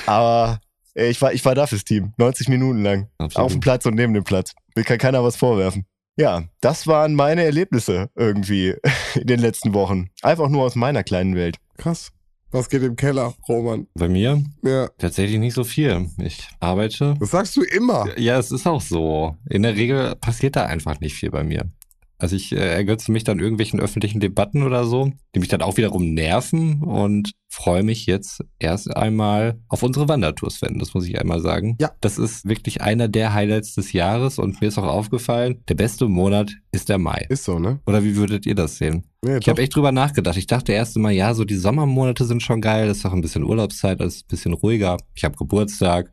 [0.05, 0.59] Aber
[0.95, 3.09] ich war, ich war da fürs Team, 90 Minuten lang.
[3.17, 3.45] Absolut.
[3.45, 4.53] Auf dem Platz und neben dem Platz.
[4.75, 5.85] Mir kann keiner was vorwerfen.
[6.17, 8.73] Ja, das waren meine Erlebnisse irgendwie
[9.15, 10.09] in den letzten Wochen.
[10.21, 11.57] Einfach nur aus meiner kleinen Welt.
[11.77, 12.11] Krass.
[12.51, 13.87] Was geht im Keller, Roman?
[13.95, 14.87] Bei mir Ja.
[14.97, 16.09] tatsächlich nicht so viel.
[16.19, 17.15] Ich arbeite.
[17.19, 18.17] Das sagst du immer.
[18.17, 19.35] Ja, es ist auch so.
[19.49, 21.69] In der Regel passiert da einfach nicht viel bei mir.
[22.17, 25.77] Also ich äh, ergötze mich dann irgendwelchen öffentlichen Debatten oder so, die mich dann auch
[25.77, 31.19] wiederum nerven und freue mich jetzt erst einmal auf unsere Wandertour, Sven, das muss ich
[31.19, 31.77] einmal sagen.
[31.79, 31.91] Ja.
[32.01, 36.07] Das ist wirklich einer der Highlights des Jahres und mir ist auch aufgefallen, der beste
[36.07, 37.25] Monat ist der Mai.
[37.29, 37.79] Ist so, ne?
[37.87, 39.05] Oder wie würdet ihr das sehen?
[39.25, 40.37] Ja, Ich habe echt drüber nachgedacht.
[40.37, 43.21] Ich dachte erst immer, ja, so die Sommermonate sind schon geil, das ist auch ein
[43.21, 44.97] bisschen Urlaubszeit, das ist ein bisschen ruhiger.
[45.13, 46.11] Ich habe Geburtstag,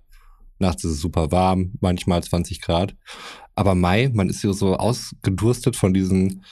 [0.62, 2.94] nachts ist es super warm, manchmal 20 Grad.
[3.54, 6.42] Aber Mai, man ist hier so ausgedurstet von diesen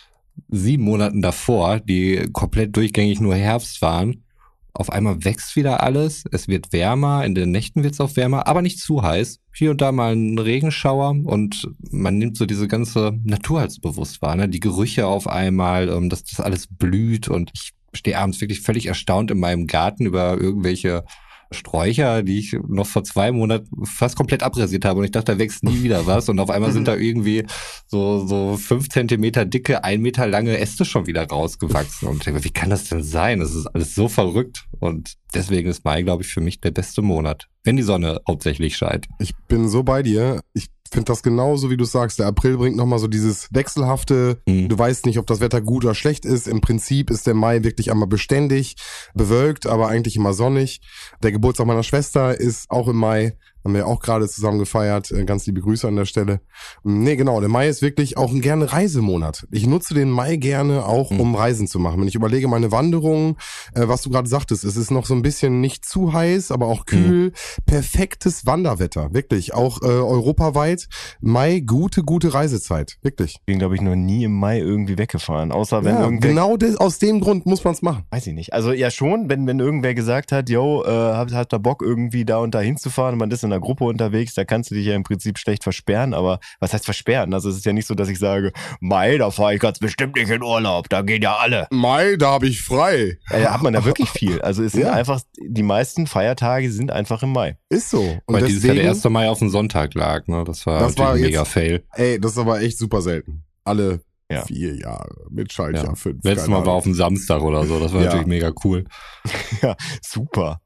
[0.48, 4.24] sieben Monaten davor, die komplett durchgängig nur Herbst waren.
[4.72, 8.46] Auf einmal wächst wieder alles, es wird wärmer, in den Nächten wird es auch wärmer,
[8.46, 9.40] aber nicht zu heiß.
[9.52, 14.22] Hier und da mal ein Regenschauer und man nimmt so diese ganze Natur als bewusst
[14.22, 14.48] wahr, ne?
[14.48, 18.86] Die Gerüche auf einmal, ähm, dass das alles blüht und ich stehe abends wirklich völlig
[18.86, 21.04] erstaunt in meinem Garten über irgendwelche
[21.52, 25.38] Sträucher, die ich noch vor zwei Monaten fast komplett abrasiert habe und ich dachte, da
[25.38, 27.44] wächst nie wieder was und auf einmal sind da irgendwie
[27.86, 32.44] so, so fünf Zentimeter dicke, ein Meter lange Äste schon wieder rausgewachsen und ich denke,
[32.44, 33.40] wie kann das denn sein?
[33.40, 37.02] Das ist alles so verrückt und deswegen ist Mai, glaube ich, für mich der beste
[37.02, 39.06] Monat, wenn die Sonne hauptsächlich scheint.
[39.18, 40.40] Ich bin so bei dir.
[40.54, 42.18] Ich finde das genauso, wie du sagst.
[42.18, 44.40] Der April bringt nochmal so dieses wechselhafte.
[44.46, 44.68] Mhm.
[44.68, 46.48] Du weißt nicht, ob das Wetter gut oder schlecht ist.
[46.48, 48.76] Im Prinzip ist der Mai wirklich einmal beständig,
[49.14, 50.80] bewölkt, aber eigentlich immer sonnig.
[51.22, 53.36] Der Geburtstag meiner Schwester ist auch im Mai.
[53.64, 55.10] Haben wir auch gerade zusammen gefeiert.
[55.10, 56.40] Äh, Ganz liebe Grüße an der Stelle.
[56.82, 57.40] Nee, genau.
[57.40, 59.46] Der Mai ist wirklich auch ein gerne Reisemonat.
[59.50, 62.00] Ich nutze den Mai gerne auch, um Reisen zu machen.
[62.00, 63.36] Wenn ich überlege, meine Wanderungen,
[63.74, 66.66] äh, was du gerade sagtest, es ist noch so ein bisschen nicht zu heiß, aber
[66.66, 67.32] auch kühl.
[67.66, 69.12] Perfektes Wanderwetter.
[69.12, 69.54] Wirklich.
[69.54, 70.88] Auch äh, europaweit.
[71.20, 72.98] Mai, gute, gute Reisezeit.
[73.02, 73.36] Wirklich.
[73.46, 75.52] Bin, glaube ich, noch nie im Mai irgendwie weggefahren.
[75.52, 76.30] Außer wenn Ja, irgendwer.
[76.30, 78.04] genau des, aus dem Grund muss man es machen.
[78.10, 78.52] Weiß ich nicht.
[78.52, 82.24] Also ja schon, wenn, wenn irgendwer gesagt hat, yo, äh, hat, hat da Bock irgendwie
[82.24, 84.86] da und da hinzufahren und man ist in einer Gruppe unterwegs, da kannst du dich
[84.86, 87.34] ja im Prinzip schlecht versperren, aber was heißt versperren?
[87.34, 90.16] Also es ist ja nicht so, dass ich sage, Mai, da fahre ich ganz bestimmt
[90.16, 91.66] nicht in Urlaub, da gehen ja alle.
[91.70, 93.18] Mai, da habe ich frei.
[93.30, 94.40] Äh, da hat man da wirklich viel.
[94.42, 94.92] Also es sind Ja.
[94.92, 97.56] einfach, die meisten Feiertage sind einfach im Mai.
[97.68, 98.00] Ist so.
[98.00, 99.04] Und Weil dieses Jahr deswegen, der 1.
[99.10, 100.44] Mai auf den Sonntag lag, ne?
[100.44, 101.84] Das war Das natürlich war ein jetzt- mega Fail.
[101.94, 103.44] ey, das ist aber echt super selten.
[103.64, 104.42] Alle Ja.
[104.44, 105.94] vier Jahre mit Schaltjahr Ja.
[105.94, 106.22] fünf.
[106.24, 106.74] Letztes Mal war Ahnung.
[106.76, 108.06] auf dem Samstag oder so, das war Ja.
[108.06, 108.84] natürlich mega cool.
[109.62, 110.60] Ja, super.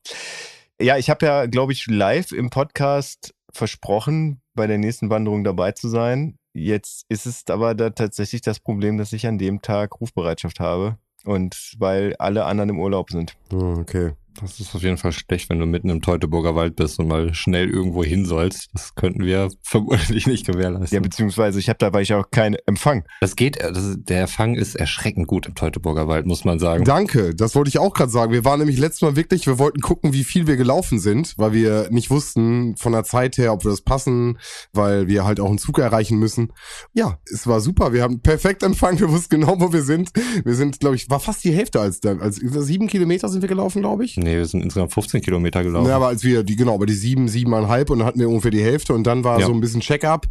[0.84, 5.72] Ja, ich habe ja, glaube ich, live im Podcast versprochen, bei der nächsten Wanderung dabei
[5.72, 6.36] zu sein.
[6.52, 10.98] Jetzt ist es aber da tatsächlich das Problem, dass ich an dem Tag Rufbereitschaft habe.
[11.24, 13.34] Und weil alle anderen im Urlaub sind.
[13.50, 14.12] Hm, Okay.
[14.40, 17.32] Das ist auf jeden Fall schlecht, wenn du mitten im Teutoburger Wald bist und mal
[17.34, 18.68] schnell irgendwo hin sollst.
[18.72, 21.02] Das könnten wir vermutlich nicht Ja, gewährleisten.
[21.02, 23.04] beziehungsweise ich habe da, weil ich auch keinen Empfang.
[23.20, 26.84] das geht, äh, das, der Fang ist erschreckend gut im Teutoburger Wald, muss man sagen.
[26.84, 28.32] Danke, das wollte ich auch gerade sagen.
[28.32, 31.52] Wir waren nämlich letztes Mal wirklich, wir wollten gucken, wie viel wir gelaufen sind, weil
[31.52, 34.38] wir nicht wussten von der Zeit her, ob wir das passen,
[34.72, 36.52] weil wir halt auch einen Zug erreichen müssen.
[36.92, 37.92] Ja, es war super.
[37.92, 40.10] Wir haben perfekt Empfang, wir wussten genau, wo wir sind.
[40.44, 43.48] Wir sind, glaube ich, war fast die Hälfte als dann, als sieben Kilometer sind wir
[43.48, 44.16] gelaufen, glaube ich.
[44.24, 45.88] Nee, wir sind insgesamt 15 Kilometer gelaufen.
[45.88, 48.50] Ja, aber als wir, die, genau, aber die sieben, siebeneinhalb und dann hatten wir ungefähr
[48.50, 49.46] die Hälfte und dann war Ja.
[49.46, 50.26] so ein bisschen Check-up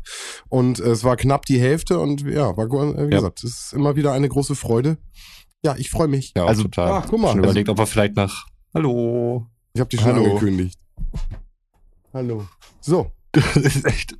[0.49, 3.07] und es war knapp die Hälfte und ja, war, gu- wie Ja.
[3.19, 4.97] gesagt, es ist immer wieder eine große Freude.
[5.63, 6.33] Ja, ich freue mich.
[6.35, 6.91] Ja, Also- total.
[6.91, 7.29] Ah, guck mal.
[7.31, 9.47] Schon überlegt, ob wir vielleicht nach Hallo.
[9.73, 10.23] Ich habe die schon Hallo.
[10.25, 10.79] angekündigt.
[12.13, 12.45] Hallo.
[12.81, 13.11] So.
[13.33, 14.15] Das ist echt.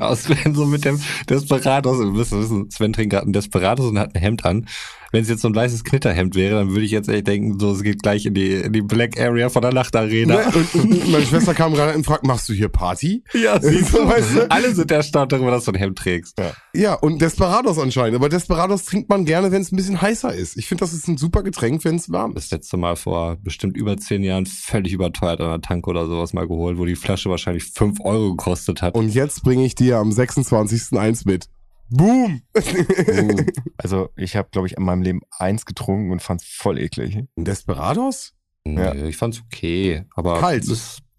[0.00, 3.98] Aus Sven so mit dem Desperados, wir müssen wissen, Sven trinkt gerade ein Desperados und
[3.98, 4.66] hat ein Hemd an.
[5.14, 7.70] Wenn es jetzt so ein weißes Knitterhemd wäre, dann würde ich jetzt echt denken, so,
[7.70, 10.34] es geht gleich in die, in die Black Area von der Nachtarena.
[10.34, 10.52] Ne?
[10.52, 13.22] Und, und meine Schwester kam gerade und fragt, machst du hier Party?
[13.32, 14.50] Ja, siehst du, Weißt du?
[14.50, 16.36] alle sind erstaunt darüber, dass du ein Hemd trägst.
[16.74, 18.16] Ja, und Desperados anscheinend.
[18.16, 20.56] Aber Desperados trinkt man gerne, wenn es ein bisschen heißer ist.
[20.56, 22.50] Ich finde, das ist ein super Getränk, wenn es warm ist.
[22.50, 26.32] Das letzte Mal vor bestimmt über zehn Jahren völlig überteuert an der Tank oder sowas
[26.32, 28.96] mal geholt, wo die Flasche wahrscheinlich fünf Euro gekostet hat.
[28.96, 30.98] Und jetzt bringe ich dir am 26.
[30.98, 31.46] eins mit.
[31.90, 32.42] Boom!
[33.76, 37.16] Also ich habe, glaube ich, in meinem Leben eins getrunken und fand es voll eklig.
[37.36, 38.32] Ein Desperados?
[38.64, 38.94] Nee, Ja.
[38.94, 40.40] Ich fand's okay, aber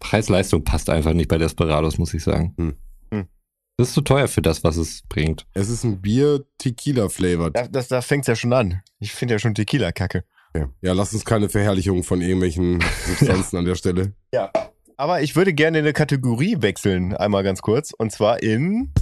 [0.00, 2.54] Preis-Leistung passt einfach nicht bei Desperados, muss ich sagen.
[2.58, 2.76] Hm.
[3.12, 3.28] Hm.
[3.76, 5.46] Das ist zu teuer für das, was es bringt.
[5.54, 7.54] Es ist ein Bier Tequila-flavored.
[7.56, 8.82] Da, das, da fängt's ja schon an.
[8.98, 10.24] Ich finde ja schon Tequila kacke.
[10.56, 10.68] Ja.
[10.80, 14.14] ja, lass uns keine Verherrlichung von irgendwelchen Substanzen an der Stelle.
[14.32, 14.50] Ja.
[14.96, 17.92] Aber ich würde gerne eine Kategorie wechseln, einmal ganz kurz.
[17.92, 18.92] Und zwar in.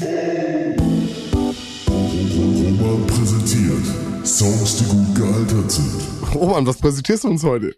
[0.00, 0.76] Roman
[3.06, 6.02] präsentiert Songs, die gut gealtert sind.
[6.34, 7.76] Roman, was präsentierst du uns heute?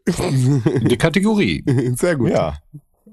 [0.82, 1.64] Die Kategorie.
[1.96, 2.30] Sehr gut.
[2.30, 2.58] Ja.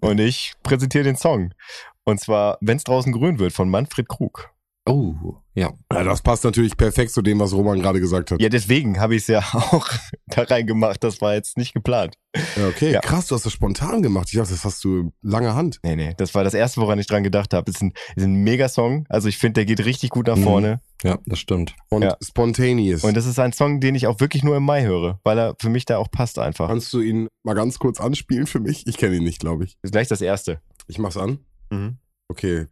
[0.02, 1.56] Und ich präsentiere den Song.
[2.04, 4.52] Und zwar Wenn's draußen grün wird von Manfred Krug.
[4.86, 5.14] Oh,
[5.54, 5.72] ja.
[5.94, 8.42] Ja, das passt natürlich perfekt zu dem, was Roman gerade gesagt hat.
[8.42, 9.88] Ja, deswegen habe ich es ja auch
[10.28, 11.04] da reingemacht.
[11.04, 12.16] Das war jetzt nicht geplant.
[12.56, 13.02] Ja, okay, Ja.
[13.02, 14.30] krass, du hast das spontan gemacht.
[14.32, 15.80] Ich dachte, das hast du lange Hand.
[15.84, 17.70] Nee, nee, das war das erste, woran ich dran gedacht habe.
[17.70, 19.06] Ist ein, ist ein Mega-Song.
[19.10, 20.44] Also ich finde, der geht richtig gut nach Mhm.
[20.44, 20.82] vorne.
[21.04, 21.76] Ja, das stimmt.
[21.90, 22.18] Und Ja.
[22.24, 23.04] spontaneous.
[23.04, 25.56] Und das ist ein Song, den ich auch wirklich nur im Mai höre, weil er
[25.60, 26.68] für mich da auch passt einfach.
[26.68, 28.88] Kannst du ihn mal ganz kurz anspielen für mich?
[28.88, 29.78] Ich kenne ihn nicht, glaube ich.
[29.84, 30.62] ist gleich das erste.
[30.88, 31.40] Ich mach's an.
[31.70, 31.98] Mhm.
[32.28, 32.66] Okay.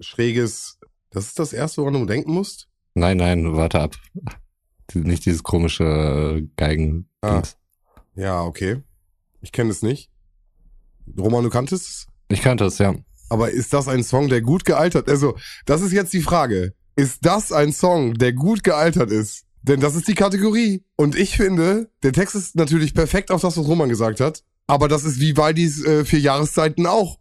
[0.00, 0.78] Schräges.
[1.10, 2.68] Das ist das erste, woran du denken musst?
[2.94, 3.96] Nein, nein, warte ab.
[4.94, 7.08] Nicht dieses komische äh, Geigen.
[7.20, 7.42] Ah.
[8.14, 8.82] Ja, okay.
[9.40, 10.10] Ich kenne es nicht.
[11.18, 12.06] Roman, du kanntest es?
[12.28, 12.94] Ich kannte es, ja.
[13.28, 15.08] Aber ist das ein Song, der gut gealtert?
[15.08, 16.74] Also, das ist jetzt die Frage.
[16.96, 19.44] Ist das ein Song, der gut gealtert ist?
[19.62, 20.84] Denn das ist die Kategorie.
[20.96, 24.42] Und ich finde, der Text ist natürlich perfekt auf das, was Roman gesagt hat.
[24.66, 27.18] Aber das ist wie Waldis äh, vier Jahreszeiten auch.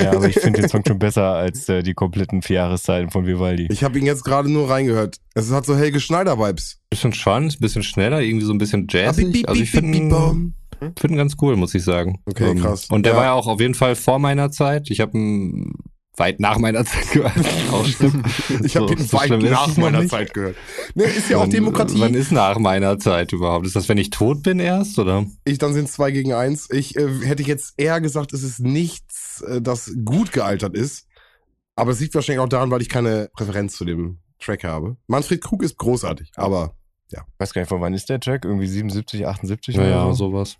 [0.00, 3.26] Ja, aber ich finde den Song schon besser als äh, die kompletten vier Jahreszeiten von
[3.26, 3.68] Vivaldi.
[3.70, 5.18] Ich habe ihn jetzt gerade nur reingehört.
[5.34, 6.80] Es hat so Helge Schneider-Vibes.
[6.90, 10.54] Bisschen schon, ein bisschen schneller, irgendwie so ein bisschen Ah, piep, Also ich finde bom.
[10.98, 12.20] find ihn ganz cool, muss ich sagen.
[12.26, 12.86] Okay, Ähm, krass.
[12.90, 13.18] Und der Ja.
[13.18, 14.90] war ja auch auf jeden Fall vor meiner Zeit.
[14.90, 15.72] Ich habe ihn
[16.16, 17.32] weit nach meiner Zeit gehört.
[17.72, 18.24] Auch stimmt.
[18.64, 20.10] Ich habe So- so weit ist nach es meiner nicht.
[20.10, 20.56] Zeit gehört.
[20.94, 22.00] Ne, ist ja auch Wann- Demokratie.
[22.00, 23.66] Wann ist nach meiner Zeit überhaupt?
[23.66, 25.26] Ist das, wenn ich tot bin erst, oder?
[25.44, 26.68] Ich, dann sind zwei gegen eins.
[26.70, 31.06] Ich äh, hätte jetzt eher gesagt, es ist nichts, äh, das gut gealtert ist.
[31.76, 34.96] Aber es liegt wahrscheinlich auch daran, weil ich keine Präferenz zu dem Track habe.
[35.08, 36.74] Manfred Krug ist großartig, aber
[37.10, 38.44] Ich weiß gar nicht, von wann ist der Track?
[38.44, 40.30] Irgendwie 77, 78 Naja, oder so?
[40.30, 40.56] sowas.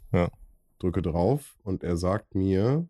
[0.81, 2.89] drücke drauf und er sagt mir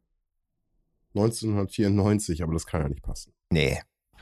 [1.15, 3.33] 1994, aber das kann ja nicht passen.
[3.51, 3.79] Nee.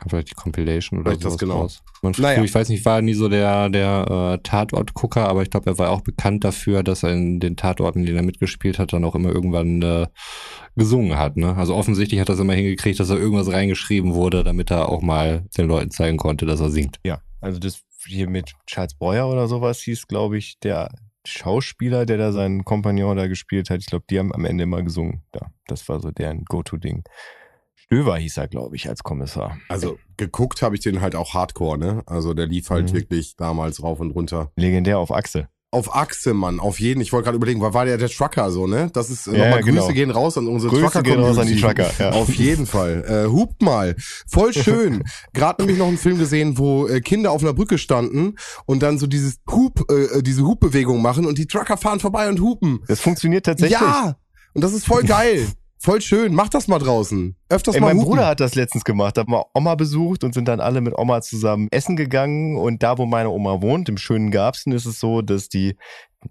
[0.09, 1.69] Vielleicht die Compilation oder Vielleicht das genau.
[2.03, 2.43] Man Naja.
[2.43, 5.91] Ich weiß nicht, war nie so der, der äh, Tatortgucker, aber ich glaube, er war
[5.91, 9.15] auch bekannt dafür, dass er in den Tatorten, in denen er mitgespielt hat, dann auch
[9.15, 10.07] immer irgendwann äh,
[10.75, 11.37] gesungen hat.
[11.37, 11.55] Ne?
[11.57, 15.03] Also offensichtlich hat er es immer hingekriegt, dass er irgendwas reingeschrieben wurde, damit er auch
[15.03, 16.99] mal den Leuten zeigen konnte, dass er singt.
[17.05, 20.91] Ja, also das hier mit Charles Breuer oder sowas hieß, glaube ich, der
[21.27, 23.81] Schauspieler, der da seinen Kompagnon da gespielt hat.
[23.81, 25.23] Ich glaube, die haben am Ende immer gesungen.
[25.35, 27.05] Ja, das war so deren Go-To-Ding.
[27.75, 29.59] Stöver hieß er, glaube ich, als Kommissar.
[29.69, 32.03] Also geguckt habe ich den halt auch Hardcore, ne?
[32.07, 32.97] Also der lief halt Mhm.
[32.97, 34.51] wirklich damals rauf und runter.
[34.57, 35.49] Legendär auf Achse.
[35.75, 37.01] Auf Achse, Mann, auf jeden.
[37.01, 38.91] Ich wollte gerade überlegen, weil war der der Trucker so, ne?
[38.93, 39.81] Das ist äh, Ja, nochmal genau.
[39.81, 41.59] Grüße gehen raus an unsere Grüße trucker gehen raus an die.
[41.59, 42.11] Trucker, ja.
[42.11, 43.25] Auf jeden Fall.
[43.27, 43.97] Äh, hupt mal.
[44.29, 45.03] Voll schön.
[45.33, 48.35] Gerade nämlich noch einen Film gesehen, wo äh, Kinder auf einer Brücke standen
[48.67, 52.39] und dann so dieses Hup, äh, diese Hupbewegung machen und die Trucker fahren vorbei und
[52.41, 52.81] hupen.
[52.87, 53.81] Das funktioniert tatsächlich.
[53.81, 54.17] Ja!
[54.53, 55.47] Und das ist voll geil.
[55.85, 56.33] Voll schön.
[56.33, 57.35] Mach das mal draußen.
[57.49, 58.11] Öfters Ey, mal mein hupen.
[58.11, 61.23] Bruder hat das letztens gemacht, hat mal Oma besucht und sind dann alle mit Oma
[61.23, 62.57] zusammen essen gegangen.
[62.57, 65.75] Und da, wo meine Oma wohnt, im schönen Garbsen, ist es so, dass die,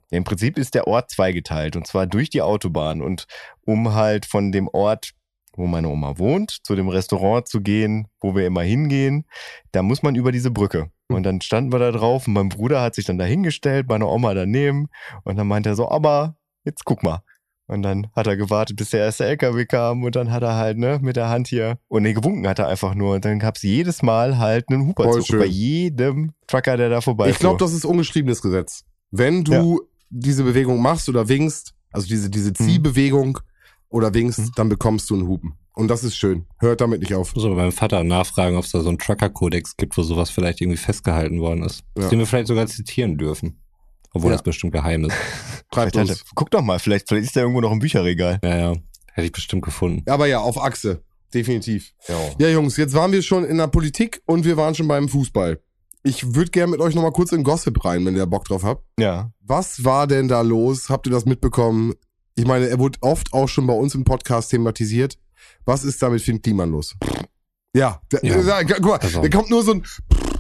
[0.09, 3.01] im Prinzip ist der Ort zweigeteilt und zwar durch die Autobahn.
[3.01, 3.27] Und
[3.65, 5.11] um halt von dem Ort,
[5.57, 9.25] wo meine Oma wohnt, zu dem Restaurant zu gehen, wo wir immer hingehen,
[9.73, 10.91] da muss man über diese Brücke.
[11.09, 14.33] Und dann standen wir da drauf und mein Bruder hat sich dann dahingestellt, meine Oma
[14.33, 14.87] daneben.
[15.25, 17.21] Und dann meinte er so, aber jetzt guck mal.
[17.71, 20.77] Und dann hat er gewartet, bis der erste LKW kam und dann hat er halt,
[20.77, 21.77] ne, mit der Hand hier.
[21.87, 23.15] Und nee, gewunken hat er einfach nur.
[23.15, 27.39] Und dann gab's jedes Mal halt einen Huperzug bei jedem Trucker, der da vorbei Ich
[27.39, 28.83] glaube, das ist ungeschriebenes Gesetz.
[29.09, 33.39] Wenn du diese Bewegung machst oder winkst, also diese, diese Ziehbewegung
[33.87, 34.51] oder winkst, Mhm.
[34.55, 35.53] dann bekommst du einen Hupen.
[35.73, 36.45] Und das ist schön.
[36.59, 37.29] Hört damit nicht auf.
[37.29, 40.29] Ich muss aber beim Vater nachfragen, ob es da so einen Trucker-Kodex gibt, wo sowas
[40.29, 41.83] vielleicht irgendwie festgehalten worden ist.
[41.97, 42.09] Ja.
[42.09, 43.60] Den wir vielleicht sogar zitieren dürfen.
[44.13, 44.35] Obwohl Ja.
[44.37, 45.15] das bestimmt geheim ist.
[45.71, 46.25] Treibt uns.
[46.35, 48.39] guck doch mal, vielleicht, vielleicht ist der irgendwo noch im Bücherregal.
[48.43, 48.73] Ja, ja.
[49.13, 50.03] Hätte ich bestimmt gefunden.
[50.09, 51.03] Aber ja, auf Achse.
[51.33, 51.93] Definitiv.
[52.07, 52.15] Ja.
[52.39, 55.61] Ja, Jungs, jetzt waren wir schon in der Politik und wir waren schon beim Fußball.
[56.03, 58.83] Ich würde gerne mit euch nochmal kurz in Gossip rein, wenn ihr Bock drauf habt.
[58.99, 59.31] Ja.
[59.39, 60.89] Was war denn da los?
[60.89, 61.93] Habt ihr das mitbekommen?
[62.35, 65.17] Ich meine, er wurde oft auch schon bei uns im Podcast thematisiert.
[65.65, 66.95] Was ist da mit Finn Kliman los?
[67.73, 68.41] Ja, Ja.
[68.63, 69.83] der- guck mal, Also- da kommt nur so ein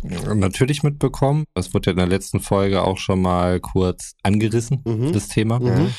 [0.03, 1.45] Natürlich mitbekommen.
[1.53, 5.11] Das wurde ja in der letzten Folge auch schon mal kurz angerissen, Mhm.
[5.13, 5.59] das Thema.
[5.59, 5.89] Mhm.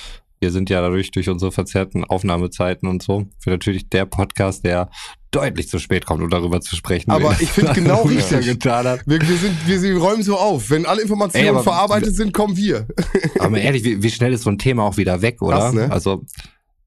[0.41, 4.91] Wir sind ja dadurch durch unsere verzerrten Aufnahmezeiten und so für natürlich der Podcast, der
[5.31, 7.13] deutlich zu spät kommt, um darüber zu sprechen.
[7.13, 8.45] Aber ich finde genau richtig.
[8.47, 9.03] getan hat.
[9.07, 10.69] Wir, wir, sind, wir, wir räumen so auf.
[10.71, 12.89] Wenn alle Informationen Ey, verarbeitet sind, kommen wir.
[13.39, 15.59] Aber ehrlich, wie, wie schnell ist so ein Thema auch wieder weg, oder?
[15.59, 15.93] Krass, ne?
[15.93, 16.25] Also,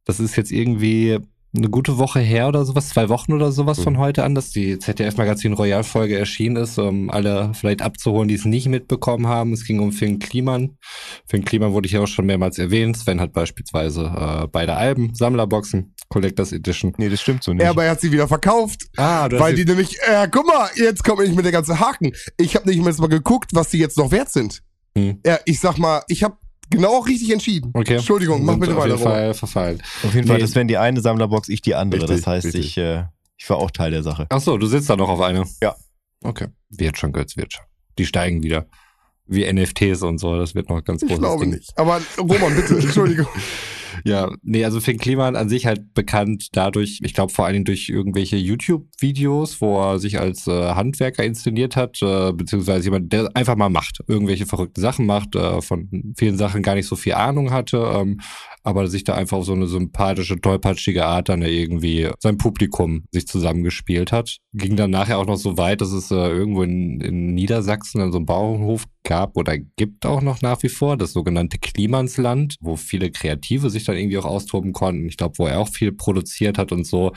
[0.04, 1.20] das ist jetzt irgendwie
[1.56, 3.84] eine gute Woche her oder sowas, zwei Wochen oder sowas Mhm.
[3.84, 8.46] von heute an, dass die ZDF-Magazin Royal-Folge erschienen ist, um alle vielleicht abzuholen, die es
[8.46, 9.54] nicht mitbekommen haben.
[9.54, 10.78] Es ging um Finn Kliman.
[11.28, 12.98] Finn Kliman wurde hier auch schon mehrmals erwähnt.
[12.98, 14.04] Sven hat beispielsweise
[14.44, 16.94] äh, beide Alben, Sammlerboxen, Collectors Edition.
[16.98, 17.64] Nee, das stimmt so nicht.
[17.64, 18.84] Ja, aber er hat sie wieder verkauft.
[18.98, 22.12] Ah, du Weil die nämlich, äh, guck mal, jetzt kommt nicht mit der ganze Haken.
[22.38, 24.62] Ich habe nicht mal geguckt, was die jetzt noch wert sind.
[24.98, 25.20] Hm.
[25.26, 26.38] Ja, ich sag mal, ich habe
[26.70, 27.72] genau richtig entschieden.
[27.74, 27.96] Okay.
[27.96, 28.88] Entschuldigung, mach bitte auf weiter.
[28.96, 29.14] jeden Roman.
[29.18, 29.84] Fall verfallen.
[30.04, 30.42] Auf jeden Fall, Nee.
[30.42, 32.02] das wären die eine Sammlerbox, ich die andere.
[32.02, 32.66] Richtig, das heißt, richtig.
[32.66, 33.04] ich, äh,
[33.38, 34.26] ich war auch Teil der Sache.
[34.30, 35.46] Ach so, du sitzt da noch auf einer.
[36.24, 36.48] Okay.
[36.70, 37.66] Wird schon, Götz, wird schon.
[37.98, 38.66] Die steigen wieder.
[39.28, 41.12] Wie NFTs und so, das wird noch ganz groß.
[41.12, 41.72] Ich glaube nicht.
[41.78, 43.28] Aber Roman, bitte, Entschuldigung.
[44.04, 47.66] Ja, nee, also Finn Kliman an sich halt bekannt dadurch, ich glaube vor allen Dingen
[47.66, 53.30] durch irgendwelche YouTube-Videos, wo er sich als äh, Handwerker inszeniert hat, äh, beziehungsweise jemand, der
[53.36, 57.14] einfach mal macht, irgendwelche verrückten Sachen macht, äh, von vielen Sachen gar nicht so viel
[57.14, 58.20] Ahnung hatte, ähm,
[58.64, 63.28] aber sich da einfach auf so eine sympathische, tollpatschige Art dann irgendwie sein Publikum sich
[63.28, 64.38] zusammengespielt hat.
[64.54, 68.12] Ging dann nachher auch noch so weit, dass es äh, irgendwo in, in Niedersachsen dann
[68.12, 72.76] so einen Bauernhof gab oder gibt auch noch nach wie vor, das sogenannte Klimansland, wo
[72.76, 75.08] viele Kreative sich dann irgendwie auch austoben konnten.
[75.08, 77.14] Ich glaube, wo er auch viel produziert hat und so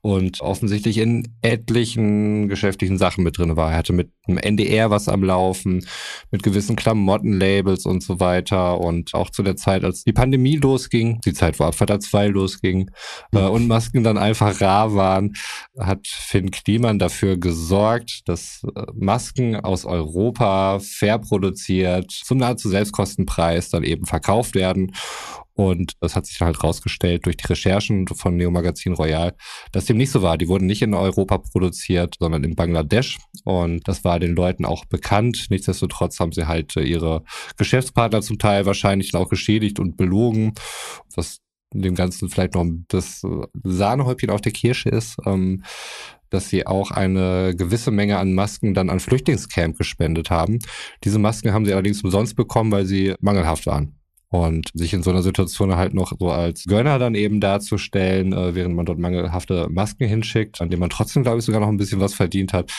[0.00, 3.70] und offensichtlich in etlichen geschäftlichen Sachen mit drin war.
[3.70, 5.86] Er hatte mit einem NDR was am Laufen,
[6.30, 11.20] mit gewissen Klamottenlabels und so weiter und auch zu der Zeit, als die Pandemie losging,
[11.24, 12.90] die Zeit, wo Abfahrt 2 losging
[13.32, 15.34] äh, und Masken dann einfach rar waren,
[15.78, 23.70] hat Finn Kliman dafür gesorgt, dass äh, Masken aus Europa fair produziert, zum nahezu Selbstkostenpreis
[23.70, 24.92] dann eben verkauft werden.
[25.56, 29.34] Und das hat sich dann halt rausgestellt durch die Recherchen von Neo Magazin Royal,
[29.72, 30.36] dass dem nicht so war.
[30.36, 33.16] Die wurden nicht in Europa produziert, sondern in Bangladesch.
[33.44, 35.46] Und das war den Leuten auch bekannt.
[35.48, 37.22] Nichtsdestotrotz haben sie halt ihre
[37.56, 40.52] Geschäftspartner zum Teil wahrscheinlich auch geschädigt und belogen,
[41.14, 41.38] was
[41.82, 43.22] dem Ganzen vielleicht noch das
[43.62, 45.16] Sahnehäubchen auf der Kirsche ist.
[45.24, 45.62] Ähm,
[46.30, 50.58] dass sie auch eine gewisse Menge an Masken dann an Flüchtlingscamp gespendet haben.
[51.04, 53.94] Diese Masken haben sie allerdings umsonst bekommen, weil sie mangelhaft waren.
[54.28, 58.54] Und sich in so einer Situation halt noch so als Gönner dann eben darzustellen, äh,
[58.56, 61.76] während man dort mangelhafte Masken hinschickt, an dem man trotzdem, glaube ich, sogar noch ein
[61.76, 62.72] bisschen was verdient hat,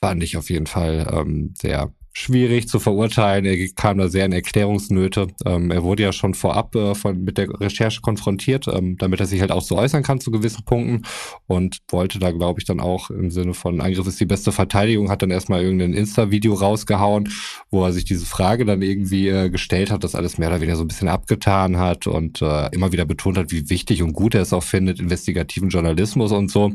[0.00, 3.44] fand ich auf jeden Fall ähm, sehr schwierig zu verurteilen.
[3.44, 5.28] Er kam da sehr in Erklärungsnöte.
[5.44, 9.26] Ähm, er wurde ja schon vorab äh, von, mit der Recherche konfrontiert, ähm, damit er
[9.26, 11.02] sich halt auch so äußern kann zu gewissen Punkten
[11.46, 15.10] und wollte da, glaube ich, dann auch im Sinne von Angriff ist die beste Verteidigung,
[15.10, 17.32] hat dann erstmal irgendein Insta-Video rausgehauen,
[17.70, 20.76] wo er sich diese Frage dann irgendwie äh, gestellt hat, das alles mehr oder weniger
[20.76, 24.34] so ein bisschen abgetan hat und äh, immer wieder betont hat, wie wichtig und gut
[24.34, 26.72] er es auch findet, investigativen Journalismus und so.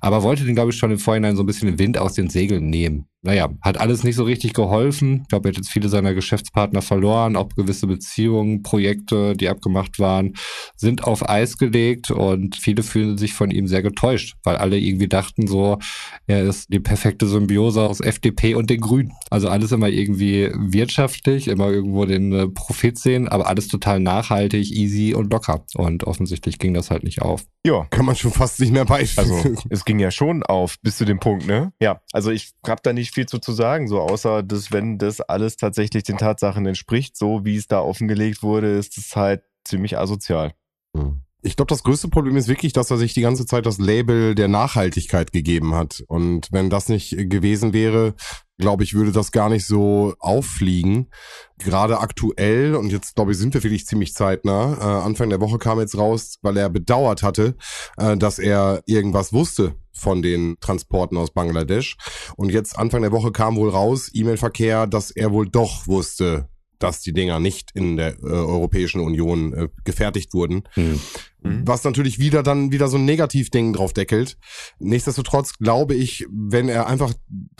[0.00, 2.28] Aber wollte den, glaube ich, schon im Vorhinein so ein bisschen den Wind aus den
[2.28, 5.20] Segeln nehmen naja, hat alles nicht so richtig geholfen.
[5.22, 10.00] Ich glaube, er hat jetzt viele seiner Geschäftspartner verloren, auch gewisse Beziehungen, Projekte, die abgemacht
[10.00, 10.34] waren,
[10.76, 15.06] sind auf Eis gelegt und viele fühlen sich von ihm sehr getäuscht, weil alle irgendwie
[15.06, 15.78] dachten so,
[16.26, 19.12] er ist die perfekte Symbiose aus FDP und den Grünen.
[19.30, 24.70] Also alles immer irgendwie wirtschaftlich, immer irgendwo den äh, Profit sehen, aber alles total nachhaltig,
[24.72, 25.64] easy und locker.
[25.74, 27.44] Und offensichtlich ging das halt nicht auf.
[27.64, 29.30] Ja, kann man schon fast nicht mehr beispielen.
[29.30, 31.72] Also es ging ja schon auf bis zu dem Punkt, ne?
[31.80, 35.20] Ja, also ich habe da nicht viel zu, zu sagen, so außer, dass wenn das
[35.20, 39.98] alles tatsächlich den Tatsachen entspricht, so wie es da offengelegt wurde, ist es halt ziemlich
[39.98, 40.54] asozial.
[40.96, 41.22] Hm.
[41.44, 44.36] Ich glaube, das größte Problem ist wirklich, dass er sich die ganze Zeit das Label
[44.36, 46.04] der Nachhaltigkeit gegeben hat.
[46.06, 48.14] Und wenn das nicht gewesen wäre,
[48.58, 51.10] glaube ich, würde das gar nicht so auffliegen.
[51.58, 55.58] Gerade aktuell, und jetzt glaube ich, sind wir wirklich ziemlich zeitnah, äh, Anfang der Woche
[55.58, 57.56] kam jetzt raus, weil er bedauert hatte,
[57.96, 61.96] äh, dass er irgendwas wusste von den Transporten aus Bangladesch.
[62.36, 66.48] Und jetzt Anfang der Woche kam wohl raus, E-Mail-Verkehr, dass er wohl doch wusste,
[66.78, 70.64] dass die Dinger nicht in der äh, Europäischen Union äh, gefertigt wurden.
[70.72, 71.00] Hm.
[71.42, 71.66] Mhm.
[71.66, 74.38] Was natürlich wieder dann wieder so ein Negativding drauf deckelt.
[74.78, 77.12] Nichtsdestotrotz glaube ich, wenn er einfach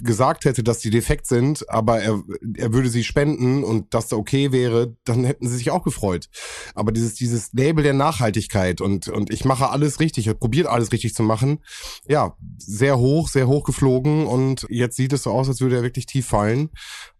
[0.03, 2.23] gesagt hätte, dass die defekt sind, aber er,
[2.57, 6.29] er würde sie spenden und das da okay wäre, dann hätten sie sich auch gefreut.
[6.75, 10.93] Aber dieses, dieses Label der Nachhaltigkeit und, und ich mache alles richtig, er probiert alles
[10.93, 11.61] richtig zu machen,
[12.09, 15.83] ja, sehr hoch, sehr hoch geflogen und jetzt sieht es so aus, als würde er
[15.83, 16.71] wirklich tief fallen.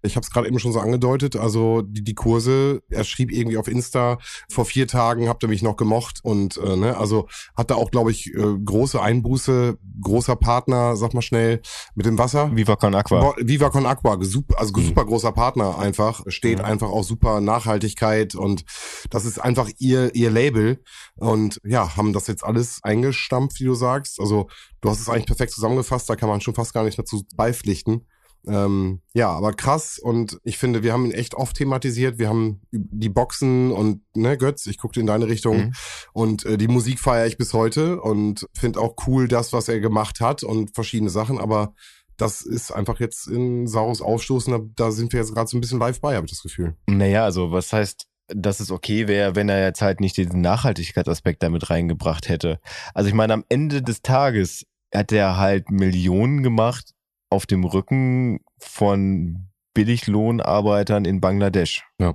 [0.03, 3.57] Ich habe es gerade eben schon so angedeutet, also die, die Kurse, er schrieb irgendwie
[3.57, 7.29] auf Insta, vor vier Tagen habt ihr mich noch gemocht und und äh, ne, also
[7.57, 11.61] hat da auch, glaube ich, äh, große Einbuße, großer Partner, sag mal schnell,
[11.95, 12.55] mit dem Wasser.
[12.55, 13.35] Viva Con Aqua.
[13.39, 14.87] Viva Con Aqua, super, also mhm.
[14.87, 16.65] super großer Partner einfach, steht mhm.
[16.65, 18.65] einfach auch super Nachhaltigkeit und
[19.11, 20.83] das ist einfach ihr, ihr Label
[21.17, 24.21] und ja, haben das jetzt alles eingestampft, wie du sagst.
[24.21, 24.49] Also
[24.81, 28.07] du hast es eigentlich perfekt zusammengefasst, da kann man schon fast gar nicht dazu beipflichten.
[28.47, 32.19] Ähm, ja, aber krass und ich finde, wir haben ihn echt oft thematisiert.
[32.19, 35.73] Wir haben die Boxen und ne Götz, ich gucke in deine Richtung mhm.
[36.13, 39.81] und äh, die Musik feiere ich bis heute und finde auch cool das, was er
[39.81, 41.39] gemacht hat und verschiedene Sachen.
[41.39, 41.75] Aber
[42.17, 44.53] das ist einfach jetzt in saures Aufstoßen.
[44.53, 46.77] Da, da sind wir jetzt gerade so ein bisschen live bei, habe ich das Gefühl.
[46.87, 51.43] Naja, also was heißt dass es okay wäre, wenn er jetzt halt nicht diesen Nachhaltigkeitsaspekt
[51.43, 52.61] damit reingebracht hätte.
[52.95, 54.65] Also ich meine, am Ende des Tages
[54.95, 56.95] hat er halt Millionen gemacht
[57.33, 61.83] auf dem Rücken von Billiglohnarbeitern in Bangladesch.
[61.99, 62.15] Ja.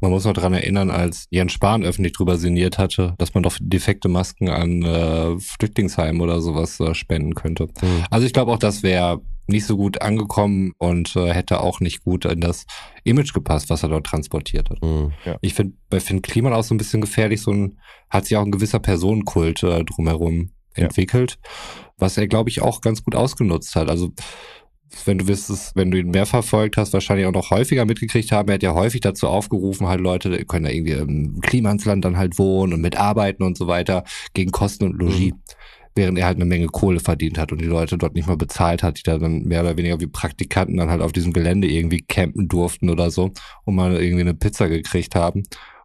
[0.00, 3.56] Man muss noch dran erinnern, als Jens Spahn öffentlich drüber sinniert hatte, dass man doch
[3.60, 7.66] defekte Masken an äh, Flüchtlingsheim oder sowas äh, spenden könnte.
[7.82, 8.04] Mhm.
[8.10, 12.04] Also ich glaube auch, das wäre nicht so gut angekommen und äh, hätte auch nicht
[12.04, 12.66] gut in das
[13.02, 14.80] Image gepasst, was er dort transportiert hat.
[14.82, 15.12] Mhm.
[15.40, 18.44] Ich finde bei Finn Kliman auch so ein bisschen gefährlich, so ein, hat sich auch
[18.44, 20.88] ein gewisser Personenkult äh, drumherum Ja.
[22.02, 23.88] Was er, glaube ich, auch ganz gut ausgenutzt hat.
[23.88, 24.12] Also
[25.06, 28.30] wenn du wirst es, wenn du ihn mehr verfolgt hast, wahrscheinlich auch noch häufiger mitgekriegt
[28.30, 28.48] haben.
[28.48, 32.18] Er hat ja häufig dazu aufgerufen, halt Leute die können da irgendwie im Klimansland dann
[32.18, 35.32] halt wohnen und mitarbeiten und so weiter gegen Kosten und Logis.
[35.94, 38.82] Während er halt eine Menge Kohle verdient hat und die Leute dort nicht mal bezahlt
[38.82, 42.00] hat, die da dann mehr oder weniger wie Praktikanten dann halt auf diesem Gelände irgendwie
[42.00, 43.30] campen durften oder so
[43.64, 45.42] und mal irgendwie eine Pizza gekriegt haben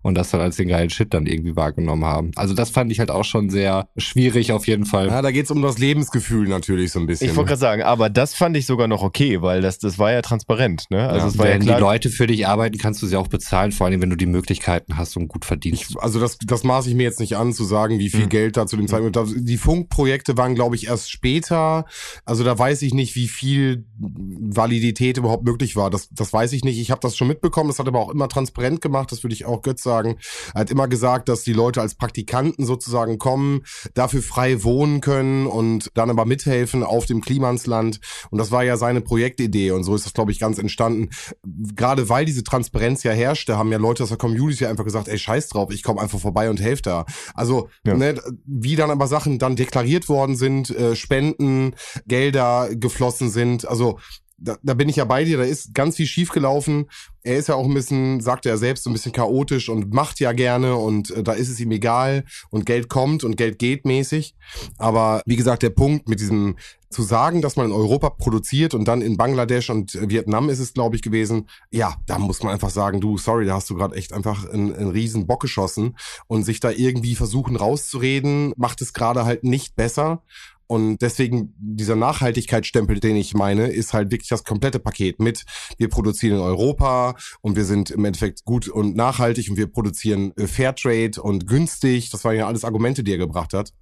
[0.07, 2.31] und das dann als den geilen Shit dann irgendwie wahrgenommen haben.
[2.37, 5.07] Also das fand ich halt auch schon sehr schwierig auf jeden Fall.
[5.07, 7.29] Ja, da geht's um das Lebensgefühl natürlich so ein bisschen.
[7.29, 7.49] Ich wollte ne?
[7.49, 10.85] gerade sagen, aber das fand ich sogar noch okay, weil das, das war ja transparent.
[10.89, 11.07] Ne?
[11.09, 11.75] Also Ja, es war ja wenn klar.
[11.75, 14.25] die Leute für dich arbeiten, kannst du sie auch bezahlen, vor allem wenn du die
[14.27, 15.85] Möglichkeiten hast und gut verdienst.
[15.89, 18.29] Ich, also das, das maße ich mir jetzt nicht an, zu sagen, wie viel Mhm.
[18.29, 19.15] Geld da zu dem Zeitpunkt.
[19.17, 21.85] da- Die Funkprojekte waren, glaube ich, erst später.
[22.23, 25.89] Also da weiß ich nicht, wie viel Validität überhaupt möglich war.
[25.89, 26.79] Das, das weiß ich nicht.
[26.79, 27.69] Ich habe das schon mitbekommen.
[27.69, 29.11] Das hat aber auch immer transparent gemacht.
[29.11, 29.96] Das würde ich auch Götz sagen.
[30.05, 33.61] Er hat immer gesagt, dass die Leute als Praktikanten sozusagen kommen,
[33.93, 37.99] dafür frei wohnen können und dann aber mithelfen auf dem Klimansland.
[38.29, 39.71] Und das war ja seine Projektidee.
[39.71, 41.09] Und so ist das, glaube ich, ganz entstanden.
[41.43, 45.17] Gerade weil diese Transparenz ja herrschte, haben ja Leute aus der Community einfach gesagt, ey,
[45.17, 47.05] scheiß drauf, ich komme einfach vorbei und helfe da.
[47.33, 47.95] Also, Ja.
[47.95, 51.75] ne, wie dann aber Sachen dann deklariert worden sind, äh, Spenden,
[52.07, 53.99] Gelder geflossen sind, also
[54.37, 56.89] da, da bin ich ja bei dir, da ist ganz viel schiefgelaufen.
[57.23, 60.31] Er ist ja auch ein bisschen, sagt er selbst, ein bisschen chaotisch und macht ja
[60.31, 64.35] gerne und äh, da ist es ihm egal und Geld kommt und Geld geht mäßig.
[64.77, 66.55] Aber wie gesagt, der Punkt mit diesem
[66.89, 70.59] zu sagen, dass man in Europa produziert und dann in Bangladesch und äh, Vietnam ist
[70.59, 73.75] es, glaube ich, gewesen, ja, da muss man einfach sagen, du, sorry, da hast du
[73.75, 78.81] gerade echt einfach einen, einen riesen Bock geschossen und sich da irgendwie versuchen rauszureden, macht
[78.81, 80.23] es gerade halt nicht besser.
[80.67, 85.45] Und deswegen dieser Nachhaltigkeitsstempel, den ich meine, ist halt wirklich das komplette Paket mit.
[85.77, 90.33] Wir produzieren in Europa und wir sind im Endeffekt gut und nachhaltig und wir produzieren
[90.37, 92.09] äh, Fairtrade und günstig.
[92.09, 93.73] Das waren ja alles Argumente, die er gebracht hat.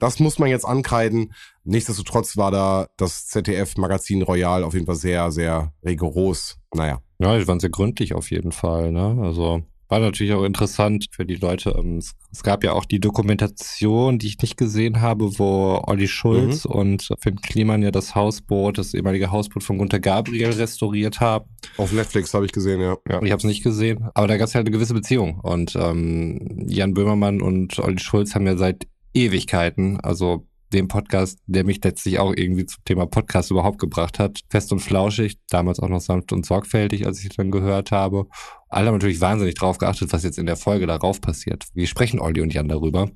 [0.00, 1.32] Das muss man jetzt ankreiden.
[1.64, 6.58] Nichtsdestotrotz war da das ZDF-Magazin Royal auf jeden Fall sehr, sehr rigoros.
[6.74, 7.00] Naja.
[7.20, 8.90] Ja, die waren sehr gründlich auf jeden Fall.
[8.90, 9.16] Ne?
[9.22, 9.62] Also
[9.92, 11.74] war natürlich auch interessant für die Leute.
[11.78, 16.64] Ähm, Es, gab ja auch die Dokumentation, die ich nicht gesehen habe, wo Olli Schulz
[16.64, 21.44] und Finn Kliman ja das Hausboot, das ehemalige Hausboot von Gunter Gabriel restauriert haben.
[21.76, 22.96] Auf Netflix habe ich gesehen, ja.
[23.06, 25.38] Ich habe es nicht gesehen, aber da gab es halt eine gewisse Beziehung.
[25.40, 31.64] Und ähm, Jan Böhmermann und Olli Schulz haben ja seit Ewigkeiten, also dem Podcast, der
[31.64, 34.40] mich letztlich auch irgendwie zum Thema Podcast überhaupt gebracht hat.
[34.50, 38.26] Fest und flauschig, damals auch noch sanft und sorgfältig, als ich dann gehört habe.
[38.68, 41.66] Alle haben natürlich wahnsinnig drauf geachtet, was jetzt in der Folge darauf passiert.
[41.74, 43.10] Wie sprechen Olli und Jan darüber?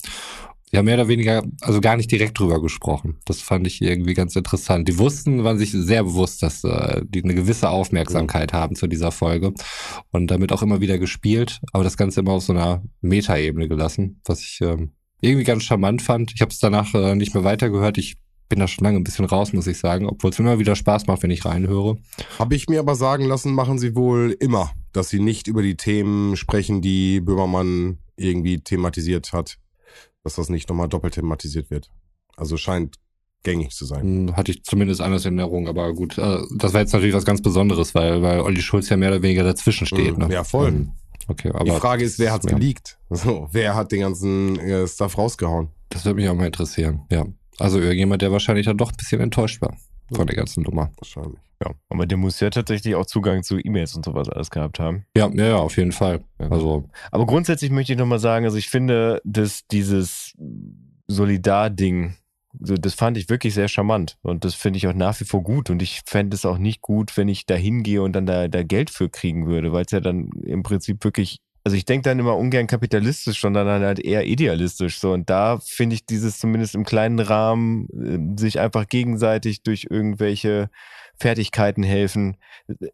[0.72, 3.18] Die haben mehr oder weniger, also gar nicht direkt drüber gesprochen.
[3.24, 4.88] Das fand ich irgendwie ganz interessant.
[4.88, 9.12] Die wussten, waren sich sehr bewusst, dass äh, die eine gewisse Aufmerksamkeit haben zu dieser
[9.12, 9.54] Folge
[10.10, 14.20] und damit auch immer wieder gespielt, aber das Ganze immer auf so einer Metaebene gelassen,
[14.24, 14.90] was ich ähm,
[15.20, 16.32] irgendwie ganz charmant fand.
[16.34, 17.98] Ich habe es danach äh, nicht mehr weitergehört.
[17.98, 18.16] Ich
[18.48, 20.76] bin da schon lange ein bisschen raus, muss ich sagen, obwohl es mir immer wieder
[20.76, 21.96] Spaß macht, wenn ich reinhöre.
[22.38, 25.76] Habe ich mir aber sagen lassen, machen sie wohl immer, dass sie nicht über die
[25.76, 29.58] Themen sprechen, die Böhmermann irgendwie thematisiert hat.
[30.22, 31.90] Dass das nicht nochmal doppelt thematisiert wird.
[32.36, 32.96] Also scheint
[33.42, 34.02] gängig zu sein.
[34.28, 37.24] Hm, Hatte ich zumindest anders in Erinnerung, aber gut, äh, das war jetzt natürlich was
[37.24, 40.18] ganz Besonderes, weil, weil Olli Schulz ja mehr oder weniger dazwischen steht.
[40.18, 40.34] Mhm, Ne?
[40.34, 40.68] ja, voll.
[40.68, 40.92] Ähm,
[41.28, 42.56] Okay, aber die Frage ist, wer hat's ja.
[42.56, 42.98] geleakt?
[43.10, 45.68] So, wer hat den ganzen äh, Stuff rausgehauen?
[45.90, 47.02] das würde mich auch mal interessieren.
[47.10, 47.24] Ja,
[47.58, 49.76] also irgendjemand, der wahrscheinlich dann doch ein bisschen enttäuscht war
[50.14, 50.90] von der ganzen Nummer.
[50.98, 51.40] Wahrscheinlich.
[51.64, 55.06] Ja, aber der muss ja tatsächlich auch Zugang zu E-Mails und sowas alles gehabt haben.
[55.16, 56.22] Ja, ja, ja, auf jeden Fall.
[56.38, 56.50] Ja.
[56.50, 60.34] Also Aber grundsätzlich möchte ich nochmal sagen, also ich finde, dass dieses
[61.08, 62.14] Solidar-Ding,
[62.60, 65.42] so, das fand ich wirklich sehr charmant und das finde ich auch nach wie vor
[65.42, 68.48] gut und ich fände es auch nicht gut, wenn ich da hingehe und dann da,
[68.48, 72.08] da Geld für kriegen würde, weil es ja dann im Prinzip wirklich, also ich denke
[72.08, 74.98] dann immer ungern kapitalistisch, sondern dann halt eher idealistisch.
[75.00, 79.86] So und da finde ich dieses zumindest im kleinen Rahmen, äh, sich einfach gegenseitig durch
[79.90, 80.70] irgendwelche
[81.18, 82.36] Fertigkeiten helfen,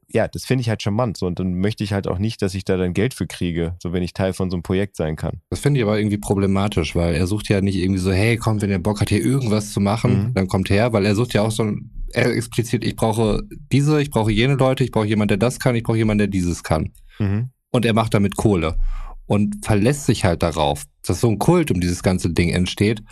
[0.09, 2.55] ja, das finde ich halt charmant so und dann möchte ich halt auch nicht, dass
[2.55, 5.17] ich da dann Geld für kriege, so wenn ich Teil von so einem Projekt sein
[5.17, 5.41] kann.
[5.51, 8.63] Das finde ich aber irgendwie problematisch, weil er sucht ja nicht irgendwie so, hey, komm,
[8.63, 10.35] wenn ihr Bock hat, hier irgendwas zu machen, Mhm.
[10.35, 13.43] dann kommt her, weil er sucht ja auch so ein, er explizit, ich brauche
[13.73, 16.29] diese, ich brauche jene Leute, ich brauche jemanden, der das kann, ich brauche jemanden, der
[16.29, 16.93] dieses kann.
[17.19, 17.51] Mhm.
[17.71, 18.77] Und er macht damit Kohle
[19.27, 23.03] und verlässt sich halt darauf, dass so ein Kult um dieses ganze Ding entsteht,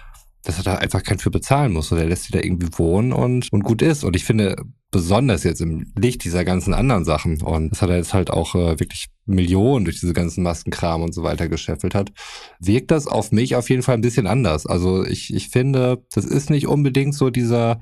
[0.43, 1.91] dass er da einfach keinen für bezahlen muss.
[1.93, 4.05] Und er lässt sie da irgendwie wohnen und, und gut ist.
[4.05, 4.57] Und ich finde,
[4.91, 8.55] besonders jetzt im Licht dieser ganzen anderen Sachen, und das hat er jetzt halt auch
[8.55, 12.11] äh, wirklich Millionen durch diese ganzen Maskenkram und so weiter gescheffelt hat,
[12.59, 14.67] wirkt das auf mich auf jeden Fall ein bisschen anders.
[14.67, 17.81] Also ich, ich finde, das ist nicht unbedingt so dieser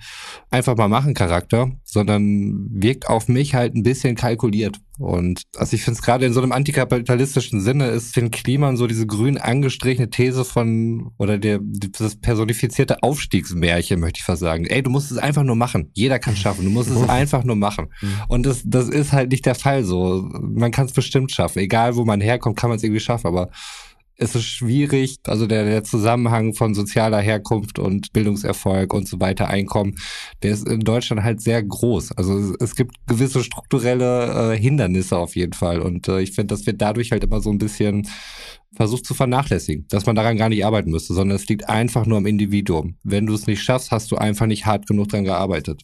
[0.51, 4.81] einfach mal machen Charakter, sondern wirkt auf mich halt ein bisschen kalkuliert.
[4.99, 8.89] Und also ich finde es gerade in so einem antikapitalistischen Sinne ist Finn Kliman so
[8.89, 14.67] diese grün angestrichene These von oder der das personifizierte Aufstiegsmärchen, möchte ich fast sagen.
[14.67, 15.93] Ey, du musst es einfach nur machen.
[15.95, 16.65] Jeder kann schaffen.
[16.65, 17.91] Du musst es einfach nur machen.
[18.01, 18.09] Mhm.
[18.27, 20.29] Und das, das ist halt nicht der Fall so.
[20.43, 21.61] Man kann es bestimmt schaffen.
[21.61, 23.27] Egal wo man herkommt, kann man es irgendwie schaffen.
[23.27, 23.51] Aber
[24.19, 29.49] es ist schwierig, also der, der Zusammenhang von sozialer Herkunft und Bildungserfolg und so weiter,
[29.49, 29.95] Einkommen,
[30.43, 32.13] der ist in Deutschland halt sehr groß.
[32.13, 35.81] Also es, es gibt gewisse strukturelle äh, Hindernisse auf jeden Fall.
[35.81, 38.09] Und äh, ich finde, das wird dadurch halt immer so ein bisschen
[38.75, 42.19] versucht zu vernachlässigen, dass man daran gar nicht arbeiten müsste, sondern es liegt einfach nur
[42.19, 42.97] am Individuum.
[43.05, 45.83] Wenn du es nicht schaffst, hast du einfach nicht hart genug dran gearbeitet.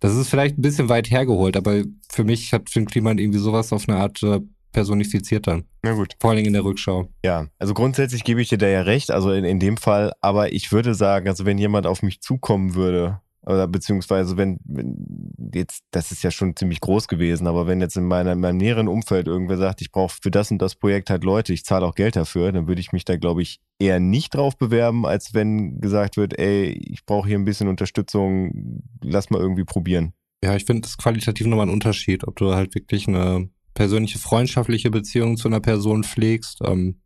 [0.00, 3.72] Das ist vielleicht ein bisschen weit hergeholt, aber für mich hat Finn Kliman irgendwie sowas
[3.72, 4.40] auf eine Art äh,
[4.72, 5.64] personifiziert dann.
[5.82, 6.16] Na gut.
[6.18, 7.08] Vor allen Dingen in der Rückschau.
[7.24, 10.52] Ja, also grundsätzlich gebe ich dir da ja recht, also in, in dem Fall, aber
[10.52, 15.82] ich würde sagen, also wenn jemand auf mich zukommen würde, oder beziehungsweise wenn, wenn jetzt,
[15.90, 18.88] das ist ja schon ziemlich groß gewesen, aber wenn jetzt in, meiner, in meinem näheren
[18.88, 21.94] Umfeld irgendwer sagt, ich brauche für das und das Projekt halt Leute, ich zahle auch
[21.94, 25.80] Geld dafür, dann würde ich mich da, glaube ich, eher nicht drauf bewerben, als wenn
[25.80, 30.12] gesagt wird, ey, ich brauche hier ein bisschen Unterstützung, lass mal irgendwie probieren.
[30.44, 34.90] Ja, ich finde das qualitativ nochmal ein Unterschied, ob du halt wirklich eine persönliche freundschaftliche
[34.90, 36.60] Beziehung zu einer Person pflegst.
[36.64, 37.00] Ähm,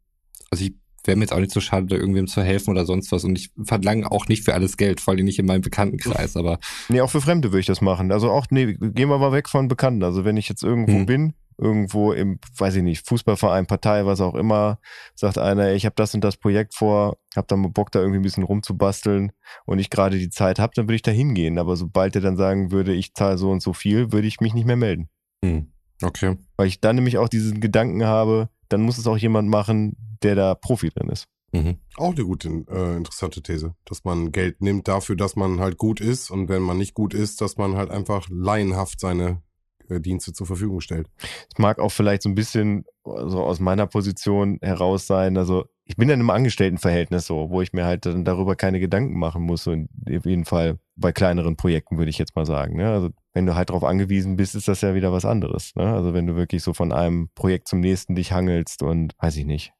[0.50, 3.12] also ich wäre mir jetzt auch nicht so schade, da irgendwem zu helfen oder sonst
[3.12, 3.24] was.
[3.24, 6.58] Und ich verlange auch nicht für alles Geld, vor allem nicht in meinem Bekanntenkreis, aber.
[6.88, 8.10] Nee, auch für Fremde würde ich das machen.
[8.10, 10.02] Also auch, nee, gehen wir mal weg von Bekannten.
[10.02, 11.06] Also wenn ich jetzt irgendwo Hm.
[11.06, 14.78] bin, irgendwo im, weiß ich nicht, Fußballverein, Partei, was auch immer,
[15.14, 18.18] sagt einer, ich habe das und das Projekt vor, hab da mal Bock, da irgendwie
[18.18, 19.32] ein bisschen rumzubasteln
[19.66, 21.58] und ich gerade die Zeit habe, dann würde ich da hingehen.
[21.58, 24.54] Aber sobald er dann sagen würde, ich zahle so und so viel, würde ich mich
[24.54, 25.08] nicht mehr melden.
[25.44, 25.73] Hm.
[26.05, 26.36] Okay.
[26.57, 30.34] Weil ich dann nämlich auch diesen Gedanken habe, dann muss es auch jemand machen, der
[30.34, 31.26] da Profi drin ist.
[31.52, 31.76] Mhm.
[31.96, 36.00] Auch eine gute, äh, interessante These, dass man Geld nimmt dafür, dass man halt gut
[36.00, 39.40] ist und wenn man nicht gut ist, dass man halt einfach laienhaft seine
[39.88, 41.09] äh, Dienste zur Verfügung stellt.
[41.20, 45.36] Es mag auch vielleicht so ein bisschen so aus meiner Position heraus sein.
[45.36, 49.18] Also ich bin in einem Angestelltenverhältnis so, wo ich mir halt dann darüber keine Gedanken
[49.18, 49.66] machen muss.
[49.66, 52.76] Und auf jeden Fall bei kleineren Projekten würde ich jetzt mal sagen.
[52.76, 52.91] Ne?
[52.91, 55.74] Also wenn du halt darauf angewiesen bist, ist das ja wieder was anderes.
[55.74, 55.93] Ne?
[55.93, 59.45] Also wenn du wirklich so von einem Projekt zum nächsten dich hangelst und weiß ich
[59.45, 59.72] nicht.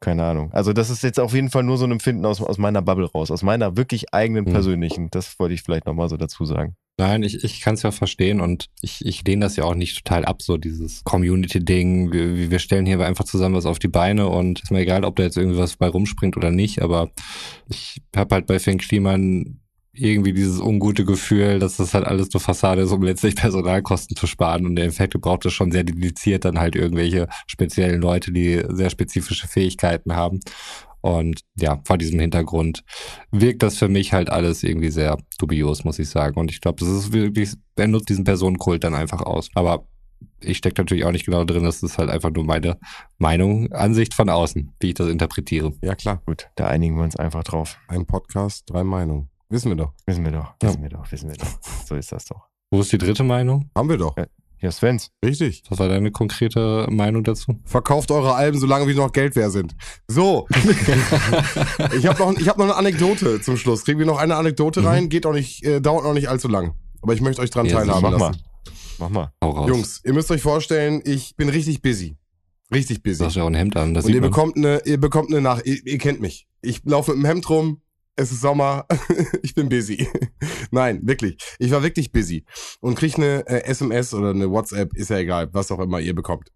[0.00, 0.50] Keine Ahnung.
[0.52, 3.06] Also das ist jetzt auf jeden Fall nur so ein Empfinden aus, aus meiner Bubble
[3.06, 4.52] raus, aus meiner wirklich eigenen Hm.
[4.52, 5.10] persönlichen.
[5.10, 6.76] Das wollte ich vielleicht nochmal so dazu sagen.
[6.98, 9.96] Nein, ich, ich kann es ja verstehen und ich, ich lehne das ja auch nicht
[10.04, 12.12] total ab, so dieses Community-Ding.
[12.12, 15.16] Wir, wir stellen hier einfach zusammen was auf die Beine und ist mir egal, ob
[15.16, 17.10] da jetzt irgendwie was bei rumspringt oder nicht, aber
[17.68, 19.62] ich habe halt bei Finn Kliman
[19.94, 24.26] irgendwie dieses ungute Gefühl, dass das halt alles nur Fassade ist, um letztlich Personalkosten zu
[24.26, 24.66] sparen.
[24.66, 28.90] Und der Effekt braucht es schon sehr dediziert dann halt irgendwelche speziellen Leute, die sehr
[28.90, 30.40] spezifische Fähigkeiten haben.
[31.02, 32.82] Und ja, vor diesem Hintergrund
[33.30, 36.38] wirkt das für mich halt alles irgendwie sehr dubios, muss ich sagen.
[36.38, 39.50] Und ich glaube, das ist wirklich, er nutzt diesen Personenkult dann einfach aus.
[39.54, 39.86] Aber
[40.40, 42.78] ich stecke natürlich auch nicht genau drin, das ist halt einfach nur meine
[43.18, 45.72] Meinung, Ansicht von außen, wie ich das interpretiere.
[45.82, 47.78] Ja klar, Gut, da einigen wir uns einfach drauf.
[47.88, 49.28] ein Podcast, drei Meinungen.
[49.48, 49.92] Wissen wir doch.
[50.06, 51.58] Wissen wir doch, wissen wir doch, wissen wir doch.
[51.86, 52.46] So ist das doch.
[52.70, 53.70] Wo ist die dritte Meinung?
[53.76, 54.16] Haben wir doch.
[54.16, 54.26] Ja,
[54.70, 55.10] Svens.
[55.24, 55.62] Richtig.
[55.68, 57.60] Was war deine konkrete Meinung dazu?
[57.64, 59.74] Verkauft eure Alben, solange wir noch Geld wert sind.
[60.08, 60.46] So.
[61.96, 63.84] ich habe noch, ich hab noch eine Anekdote zum Schluss.
[63.84, 64.86] Kriegen wir noch eine Anekdote Mhm.
[64.86, 65.08] rein?
[65.08, 66.74] Geht auch nicht, äh, dauert noch nicht allzu lang.
[67.00, 68.20] Aber ich möchte euch dran Ja, teilhaben Mach lassen.
[68.20, 68.32] mal.
[68.98, 69.32] Mach mal.
[69.42, 69.68] Hau raus.
[69.68, 72.16] Jungs, ihr müsst euch vorstellen, ich bin richtig busy.
[72.72, 73.24] Richtig Du busy.
[73.24, 74.30] hast ja auch ein Hemd an, das Und sieht ihr man.
[74.30, 76.46] bekommt eine, ihr bekommt eine Nach, ihr, ihr kennt mich.
[76.62, 77.80] Ich laufe mit dem Hemd rum,
[78.16, 78.86] es ist Sommer,
[79.42, 80.08] ich bin busy.
[80.70, 81.38] Nein, wirklich.
[81.58, 82.44] Ich war wirklich busy.
[82.80, 86.14] Und krieg eine äh, SMS oder eine WhatsApp, ist ja egal, was auch immer ihr
[86.14, 86.50] bekommt.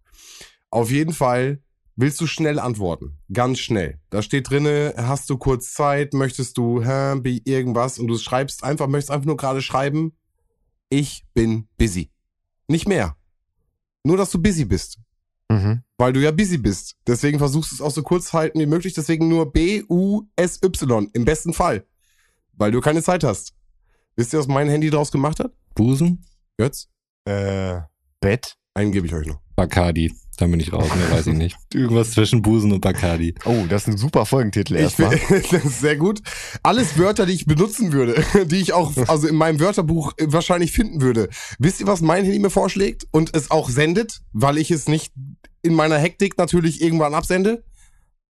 [0.71, 1.63] Auf jeden Fall
[1.97, 3.19] willst du schnell antworten.
[3.33, 3.99] Ganz schnell.
[4.11, 8.87] Da steht drinne, hast du kurz Zeit, möchtest du, hä, irgendwas und du schreibst einfach,
[8.87, 10.17] möchtest einfach nur gerade schreiben,
[10.89, 12.11] ich bin busy.
[12.69, 13.17] Nicht mehr.
[14.05, 14.99] Nur, dass du busy bist.
[15.49, 15.83] Mhm.
[15.99, 16.97] Weil du ja busy bist.
[17.07, 18.95] Deswegen versuchst du es auch so kurz halten wie möglich.
[18.95, 21.11] Deswegen nur B-U-S-Y.
[21.13, 21.87] Im besten Fall.
[22.53, 23.55] Weil du keine Zeit hast.
[24.17, 25.53] Wisst ihr, was mein Handy draus gemacht hat?
[25.75, 26.25] Busen?
[26.57, 26.89] Götz?
[27.25, 27.81] Äh,
[28.21, 28.57] Bett?
[28.77, 29.39] Einen gebe ich euch noch.
[29.57, 30.12] Bacardi.
[30.37, 31.57] Da bin ich raus, mehr weiß ich nicht.
[31.72, 33.35] Irgendwas zwischen Busen und Bacardi.
[33.47, 35.18] Oh, das ist ein super Folgentitel erstmal.
[35.51, 36.20] das ist sehr gut.
[36.62, 41.01] Alles Wörter, die ich benutzen würde, die ich auch also in meinem Wörterbuch wahrscheinlich finden
[41.01, 41.31] würde.
[41.59, 45.14] Wisst ihr, was mein Handy mir vorschlägt und es auch sendet, weil ich es nicht
[45.62, 47.64] in meiner Hektik natürlich irgendwann absende?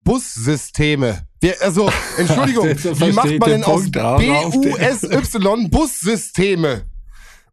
[0.04, 1.28] Bussysteme.
[1.42, 6.86] Wir, also, Entschuldigung, wie macht man den denn aus B-U-S-Y Bussysteme?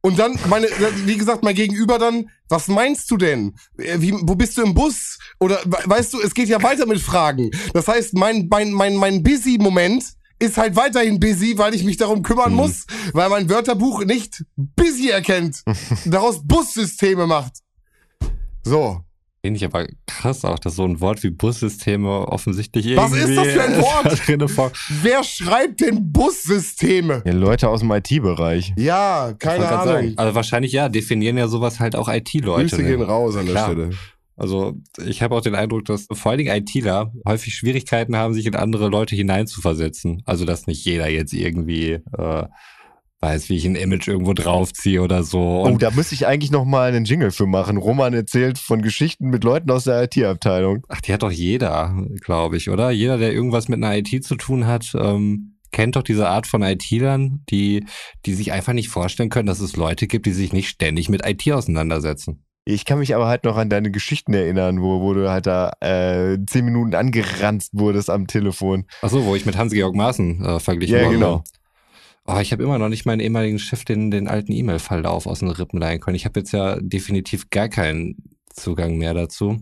[0.05, 0.67] Und dann, meine,
[1.07, 3.55] wie gesagt, mein Gegenüber dann, was meinst du denn?
[3.79, 5.19] Äh, Wie, wo bist du im Bus?
[5.41, 7.51] Oder we- weißt du, es geht ja weiter mit Fragen.
[7.73, 10.05] Das heißt, mein, mein, mein, mein Busy-Moment
[10.39, 12.57] ist halt weiterhin busy, weil ich mich darum kümmern Mhm.
[12.57, 12.85] muss,
[13.15, 15.63] weil mein Wörterbuch nicht busy erkennt.
[16.05, 17.55] daraus Bussysteme macht.
[18.63, 19.01] So.
[19.45, 23.37] Finde ich aber krass auch, dass so ein Wort wie Bussysteme offensichtlich Was irgendwie ist
[23.37, 23.77] das für ein
[24.57, 24.79] Wort?
[25.03, 27.23] Wer schreibt denn Bussysteme?
[27.27, 28.73] Ja, Leute aus dem IT-Bereich.
[28.79, 30.15] Ja, keine grad sagen, Ahnung.
[30.19, 32.71] Also wahrscheinlich ja, definieren ja sowas halt auch IT-Leute.
[32.71, 33.05] Grüße gehen ne?
[33.05, 33.67] raus an der Klar.
[33.67, 33.91] Stelle.
[34.35, 38.47] Also ich habe auch den Eindruck, dass vor allen Dingen ITler häufig Schwierigkeiten haben, sich
[38.47, 40.23] in andere Leute hineinzuversetzen.
[40.25, 42.45] Also dass nicht jeder jetzt irgendwie äh,
[43.25, 45.41] weiß, wie ich ein Image irgendwo draufziehe oder so.
[45.41, 47.79] Oh, Und da müsste ich eigentlich noch mal einen Jingle für machen.
[47.79, 50.85] Roman erzählt von Geschichten mit Leuten aus der IT-Abteilung.
[50.89, 52.91] ach, die hat doch jeder, glaube ich, oder?
[52.91, 56.63] Jeder, der irgendwas mit einer IT zu tun hat, ähm, kennt doch diese Art von
[56.63, 57.85] IT-Lern, die,
[58.27, 61.27] die sich einfach nicht vorstellen können, dass es Leute gibt, die sich nicht ständig mit
[61.27, 62.45] IT auseinandersetzen.
[62.67, 65.73] Ich kann mich aber halt noch an deine Geschichten erinnern, wo, wo du halt da
[65.81, 68.85] äh, zehn Minuten angeranzt wurdest am Telefon.
[69.03, 71.45] Ach so, wo ich mit Hans-Georg Maaßen äh, verglichen Ja, worden genau.
[72.27, 75.51] Oh, ich habe immer noch nicht meinen ehemaligen Chef den, den alten E-Mail-Verlauf aus den
[75.51, 76.15] Rippen leihen können.
[76.17, 78.17] Ich habe jetzt ja definitiv gar keinen
[78.51, 79.59] Zugang mehr dazu.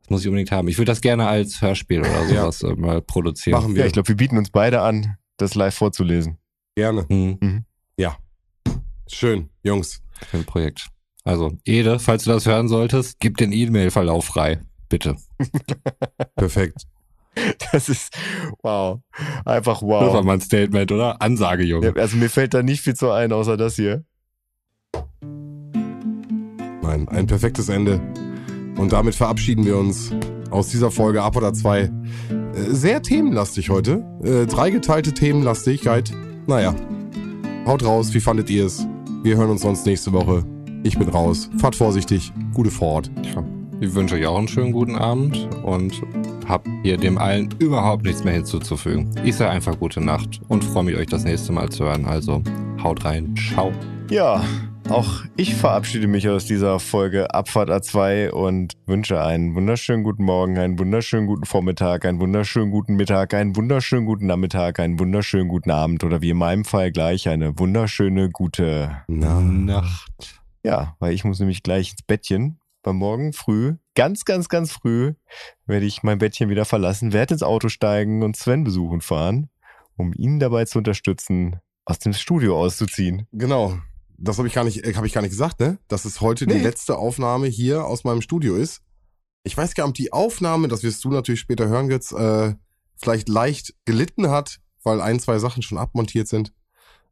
[0.00, 0.68] Das muss ich unbedingt haben.
[0.68, 2.50] Ich würde das gerne als Hörspiel oder Ja.
[2.50, 3.60] sowas äh, mal produzieren.
[3.60, 3.86] Machen Ja, wir.
[3.86, 6.38] ich glaube, wir bieten uns beide an, das live vorzulesen.
[6.74, 7.06] Gerne.
[7.08, 7.64] Hm,
[9.12, 10.02] Schön, Jungs.
[10.28, 10.88] für ein Projekt.
[11.24, 14.60] Also, Ede, falls du das hören solltest, gib den E-Mail-Verlauf frei.
[14.88, 15.16] Bitte.
[16.36, 16.84] Perfekt.
[17.72, 18.16] Das ist
[18.62, 19.00] wow.
[19.44, 20.24] Einfach Das war wow.
[20.24, 21.20] mal ein Statement, oder?
[21.20, 21.92] Ansage, Junge.
[21.94, 24.04] Ja, also mir fällt da nicht viel zu ein, außer das hier.
[26.82, 28.00] Nein, ein perfektes Ende.
[28.76, 30.10] Und damit verabschieden wir uns
[30.50, 31.80] aus dieser Folge Ab oder 2.
[31.80, 31.90] Äh,
[32.70, 34.04] sehr themenlastig heute.
[34.22, 36.12] Äh, dreigeteilte Themenlastigkeit.
[36.46, 36.74] Naja.
[37.66, 38.86] Haut raus, wie fandet ihr es?
[39.22, 40.44] Wir hören uns sonst nächste Woche.
[40.82, 41.50] Ich bin raus.
[41.58, 42.32] Fahrt vorsichtig.
[42.54, 43.10] Gute Fahrt.
[43.22, 43.44] Tja,
[43.82, 46.02] Ich wünsche euch auch einen schönen guten Abend und
[46.46, 49.10] hab hier dem allen überhaupt nichts mehr hinzuzufügen.
[49.24, 52.04] Ich sage einfach gute Nacht und freue mich, euch das nächste Mal zu hören.
[52.04, 52.42] Also
[52.82, 53.34] haut rein.
[53.36, 53.72] Ciao.
[54.10, 54.44] Ja,
[54.90, 60.58] auch ich verabschiede mich aus dieser Folge Abfahrt A2 und wünsche einen wunderschönen guten Morgen,
[60.58, 65.70] einen wunderschönen guten Vormittag, einen wunderschönen guten Mittag, einen wunderschönen guten Nachmittag, einen wunderschönen guten
[65.70, 69.40] Abend oder wie in meinem Fall gleich eine wunderschöne gute Na.
[69.40, 70.42] Nacht.
[70.62, 72.59] Ja, weil ich muss nämlich gleich ins Bettchen.
[72.82, 75.12] Bei morgen früh, ganz, ganz, ganz früh,
[75.66, 79.50] werde ich mein Bettchen wieder verlassen, werde ins Auto steigen und Sven besuchen fahren,
[79.96, 83.26] um ihn dabei zu unterstützen, aus dem Studio auszuziehen.
[83.32, 83.78] Genau.
[84.16, 85.78] Das habe ich gar nicht, äh, habe ich gar nicht gesagt, ne?
[85.88, 86.62] Dass es heute die Nee.
[86.62, 88.80] letzte Aufnahme hier aus meinem Studio ist.
[89.42, 92.54] Ich weiß gar nicht, ob die Aufnahme, das wirst du natürlich später hören, Götz, äh,
[92.96, 96.52] vielleicht leicht gelitten hat, weil ein, zwei Sachen schon abmontiert sind.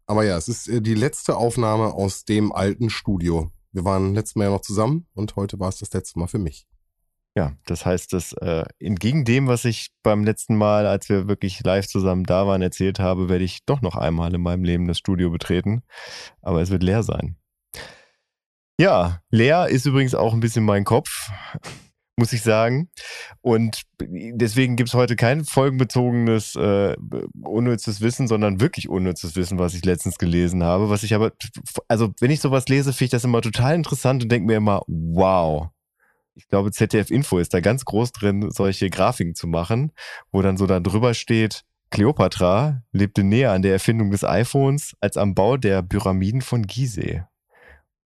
[0.06, 3.50] Aber ja, es ist äh, die letzte Aufnahme aus dem alten Studio.
[3.72, 6.38] Wir waren letztes Mal ja noch zusammen und heute war es das letzte Mal für
[6.38, 6.66] mich.
[7.36, 11.62] Ja, das heißt, dass äh, entgegen dem, was ich beim letzten Mal, als wir wirklich
[11.62, 14.98] live zusammen da waren, erzählt habe, werde ich doch noch einmal in meinem Leben das
[14.98, 15.82] Studio betreten.
[16.42, 17.36] Aber es wird leer sein.
[18.80, 21.30] Ja, leer ist übrigens auch ein bisschen mein Kopf,
[22.18, 22.90] muss ich sagen.
[23.40, 26.96] Und deswegen gibt's heute kein folgenbezogenes, äh,
[27.42, 30.90] unnützes Wissen, sondern wirklich unnützes Wissen, was ich letztens gelesen habe.
[30.90, 31.32] Was ich aber,
[31.86, 34.82] also wenn ich sowas lese, finde ich das immer total interessant und denke mir immer,
[34.86, 35.68] wow.
[36.34, 39.92] Ich glaube, ZDF Info ist da ganz groß drin, solche Grafiken zu machen,
[40.30, 45.16] wo dann so da drüber steht, Kleopatra lebte näher an der Erfindung des iPhones als
[45.16, 47.24] am Bau der Pyramiden von Gizeh.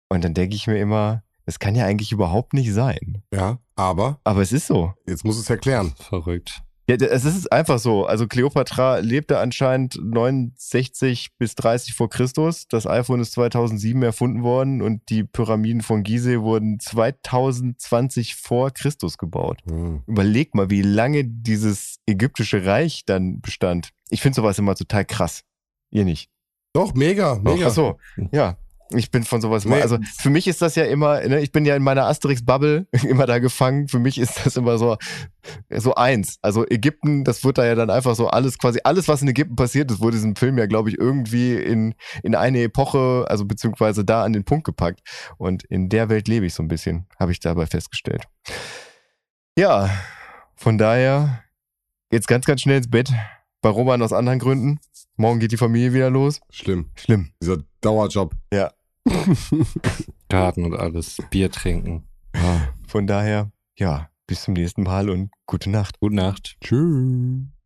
[0.08, 3.22] Und dann denke ich mir immer, das kann ja eigentlich überhaupt nicht sein.
[3.32, 4.92] Ja, aber Aber es ist so.
[5.06, 5.94] jetzt muss es erklären.
[5.98, 6.60] Verrückt.
[6.86, 8.04] Ja, es ist einfach so.
[8.04, 12.68] Also Kleopatra lebte anscheinend 69 bis 30 vor Christus.
[12.68, 19.16] Das iPhone ist 2007 erfunden worden und die Pyramiden von Gizeh wurden 2020 vor Christus
[19.16, 19.62] gebaut.
[19.66, 20.02] Hm.
[20.06, 23.88] Überleg mal, wie lange dieses ägyptische Reich dann bestand.
[24.10, 25.44] Ich finde sowas immer total krass.
[25.90, 26.28] Ihr nicht.
[26.74, 27.68] Doch, mega, mega.
[27.68, 27.96] Ach so,
[28.32, 28.58] ja.
[28.90, 29.72] Ich bin von sowas Nee.
[29.72, 29.82] mal.
[29.82, 33.26] Also für mich ist das ja immer, ne, ich bin ja in meiner Asterix-Bubble immer
[33.26, 33.88] da gefangen.
[33.88, 34.96] Für mich ist das immer so,
[35.70, 36.38] so eins.
[36.42, 39.56] Also Ägypten, das wird da ja dann einfach so alles quasi, alles, was in Ägypten
[39.56, 43.44] passiert ist, wurde in diesem Film ja, glaube ich, irgendwie in, in eine Epoche, also
[43.44, 45.00] beziehungsweise da an den Punkt gepackt.
[45.36, 48.24] Und in der Welt lebe ich so ein bisschen, habe ich dabei festgestellt.
[49.58, 49.90] Ja,
[50.54, 51.42] von daher
[52.10, 53.12] geht's ganz, ganz schnell ins Bett.
[53.60, 54.78] Bei Roman aus anderen Gründen.
[55.16, 56.40] Morgen geht die Familie wieder los.
[56.50, 56.90] Schlimm.
[56.94, 57.32] Schlimm.
[57.42, 58.34] Dieser Dauerjob.
[60.28, 61.18] Garten und alles.
[61.30, 62.04] Bier trinken.
[62.86, 66.00] Von daher, ja, bis zum nächsten Mal und gute Nacht.
[66.00, 66.56] Gute Nacht.
[66.62, 67.57] Tschüss.